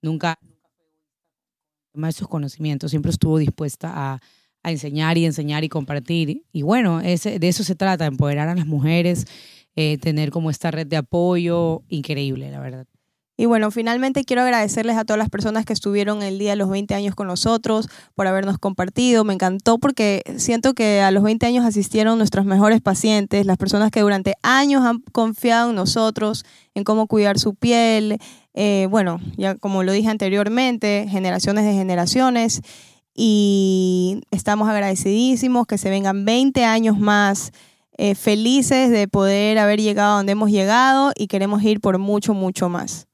Nunca 0.00 0.38
más 1.92 2.14
esos 2.14 2.28
conocimientos, 2.28 2.92
siempre 2.92 3.10
estuvo 3.10 3.38
dispuesta 3.38 3.90
a, 3.92 4.20
a 4.62 4.70
enseñar 4.70 5.18
y 5.18 5.24
enseñar 5.24 5.64
y 5.64 5.68
compartir. 5.68 6.44
Y 6.52 6.62
bueno, 6.62 7.00
ese, 7.00 7.40
de 7.40 7.48
eso 7.48 7.64
se 7.64 7.74
trata, 7.74 8.06
empoderar 8.06 8.48
a 8.48 8.54
las 8.54 8.68
mujeres, 8.68 9.26
eh, 9.74 9.98
tener 9.98 10.30
como 10.30 10.50
esta 10.50 10.70
red 10.70 10.86
de 10.86 10.98
apoyo 10.98 11.82
increíble, 11.88 12.52
la 12.52 12.60
verdad. 12.60 12.86
Y 13.40 13.46
bueno, 13.46 13.70
finalmente 13.70 14.24
quiero 14.24 14.42
agradecerles 14.42 14.96
a 14.96 15.04
todas 15.04 15.16
las 15.16 15.30
personas 15.30 15.64
que 15.64 15.72
estuvieron 15.72 16.24
el 16.24 16.40
día 16.40 16.50
de 16.50 16.56
los 16.56 16.68
20 16.68 16.92
años 16.96 17.14
con 17.14 17.28
nosotros 17.28 17.88
por 18.16 18.26
habernos 18.26 18.58
compartido. 18.58 19.22
Me 19.22 19.32
encantó 19.32 19.78
porque 19.78 20.24
siento 20.38 20.74
que 20.74 21.02
a 21.02 21.12
los 21.12 21.22
20 21.22 21.46
años 21.46 21.64
asistieron 21.64 22.18
nuestros 22.18 22.46
mejores 22.46 22.80
pacientes, 22.80 23.46
las 23.46 23.56
personas 23.56 23.92
que 23.92 24.00
durante 24.00 24.34
años 24.42 24.84
han 24.84 25.02
confiado 25.12 25.70
en 25.70 25.76
nosotros, 25.76 26.44
en 26.74 26.82
cómo 26.82 27.06
cuidar 27.06 27.38
su 27.38 27.54
piel. 27.54 28.18
Eh, 28.54 28.88
bueno, 28.90 29.20
ya 29.36 29.54
como 29.54 29.84
lo 29.84 29.92
dije 29.92 30.08
anteriormente, 30.08 31.06
generaciones 31.08 31.64
de 31.64 31.74
generaciones. 31.74 32.60
y 33.14 34.20
estamos 34.32 34.68
agradecidísimos 34.68 35.66
que 35.68 35.78
se 35.78 35.90
vengan 35.90 36.24
20 36.24 36.64
años 36.64 36.98
más 36.98 37.52
eh, 37.98 38.14
felices 38.14 38.90
de 38.90 39.08
poder 39.08 39.58
haber 39.58 39.80
llegado 39.80 40.14
a 40.14 40.16
donde 40.18 40.32
hemos 40.32 40.50
llegado 40.50 41.12
y 41.16 41.26
queremos 41.28 41.62
ir 41.62 41.80
por 41.80 41.98
mucho, 41.98 42.34
mucho 42.34 42.68
más. 42.68 43.07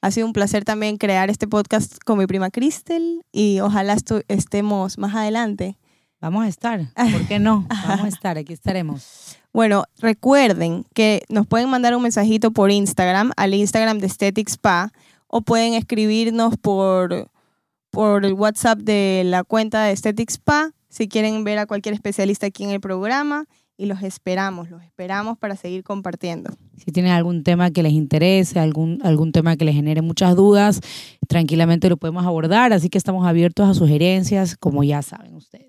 Ha 0.00 0.10
sido 0.12 0.26
un 0.26 0.32
placer 0.32 0.64
también 0.64 0.96
crear 0.96 1.28
este 1.28 1.48
podcast 1.48 1.98
con 2.04 2.18
mi 2.18 2.26
prima 2.26 2.50
Cristel 2.50 3.24
y 3.32 3.58
ojalá 3.60 3.96
estemos 4.28 4.96
más 4.96 5.14
adelante. 5.14 5.76
Vamos 6.20 6.44
a 6.44 6.48
estar, 6.48 6.92
¿por 7.12 7.26
qué 7.26 7.38
no? 7.40 7.66
Vamos 7.68 8.04
a 8.04 8.08
estar, 8.08 8.38
aquí 8.38 8.52
estaremos. 8.52 9.36
Bueno, 9.52 9.84
recuerden 9.98 10.84
que 10.94 11.22
nos 11.28 11.46
pueden 11.46 11.68
mandar 11.68 11.96
un 11.96 12.02
mensajito 12.02 12.52
por 12.52 12.70
Instagram, 12.70 13.32
al 13.36 13.54
Instagram 13.54 13.98
de 13.98 14.06
Aesthetic 14.06 14.48
Spa, 14.48 14.92
o 15.26 15.40
pueden 15.40 15.74
escribirnos 15.74 16.56
por, 16.56 17.28
por 17.90 18.24
el 18.24 18.34
WhatsApp 18.34 18.78
de 18.78 19.22
la 19.24 19.42
cuenta 19.42 19.82
de 19.82 19.90
Aesthetic 19.90 20.30
Spa 20.30 20.72
si 20.88 21.08
quieren 21.08 21.42
ver 21.44 21.58
a 21.58 21.66
cualquier 21.66 21.94
especialista 21.94 22.46
aquí 22.46 22.64
en 22.64 22.70
el 22.70 22.80
programa 22.80 23.46
y 23.78 23.86
los 23.86 24.02
esperamos, 24.02 24.68
los 24.68 24.82
esperamos 24.82 25.38
para 25.38 25.56
seguir 25.56 25.84
compartiendo. 25.84 26.50
Si 26.76 26.90
tienen 26.92 27.12
algún 27.12 27.44
tema 27.44 27.70
que 27.70 27.82
les 27.82 27.92
interese, 27.92 28.58
algún, 28.58 28.98
algún 29.02 29.32
tema 29.32 29.56
que 29.56 29.64
les 29.64 29.74
genere 29.74 30.02
muchas 30.02 30.36
dudas, 30.36 30.80
tranquilamente 31.28 31.88
lo 31.88 31.96
podemos 31.96 32.26
abordar, 32.26 32.72
así 32.72 32.90
que 32.90 32.98
estamos 32.98 33.26
abiertos 33.26 33.68
a 33.68 33.74
sugerencias, 33.74 34.56
como 34.56 34.82
ya 34.84 35.00
saben 35.00 35.34
ustedes. 35.36 35.68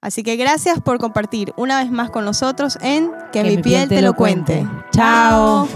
Así 0.00 0.22
que 0.22 0.36
gracias 0.36 0.80
por 0.80 0.98
compartir 0.98 1.52
una 1.56 1.82
vez 1.82 1.90
más 1.90 2.10
con 2.10 2.24
nosotros 2.24 2.78
en 2.82 3.10
Que, 3.32 3.42
mi, 3.42 3.56
piel, 3.56 3.88
te, 3.88 4.00
lo 4.00 4.14
cuente. 4.14 4.66
Chao. 4.92 5.66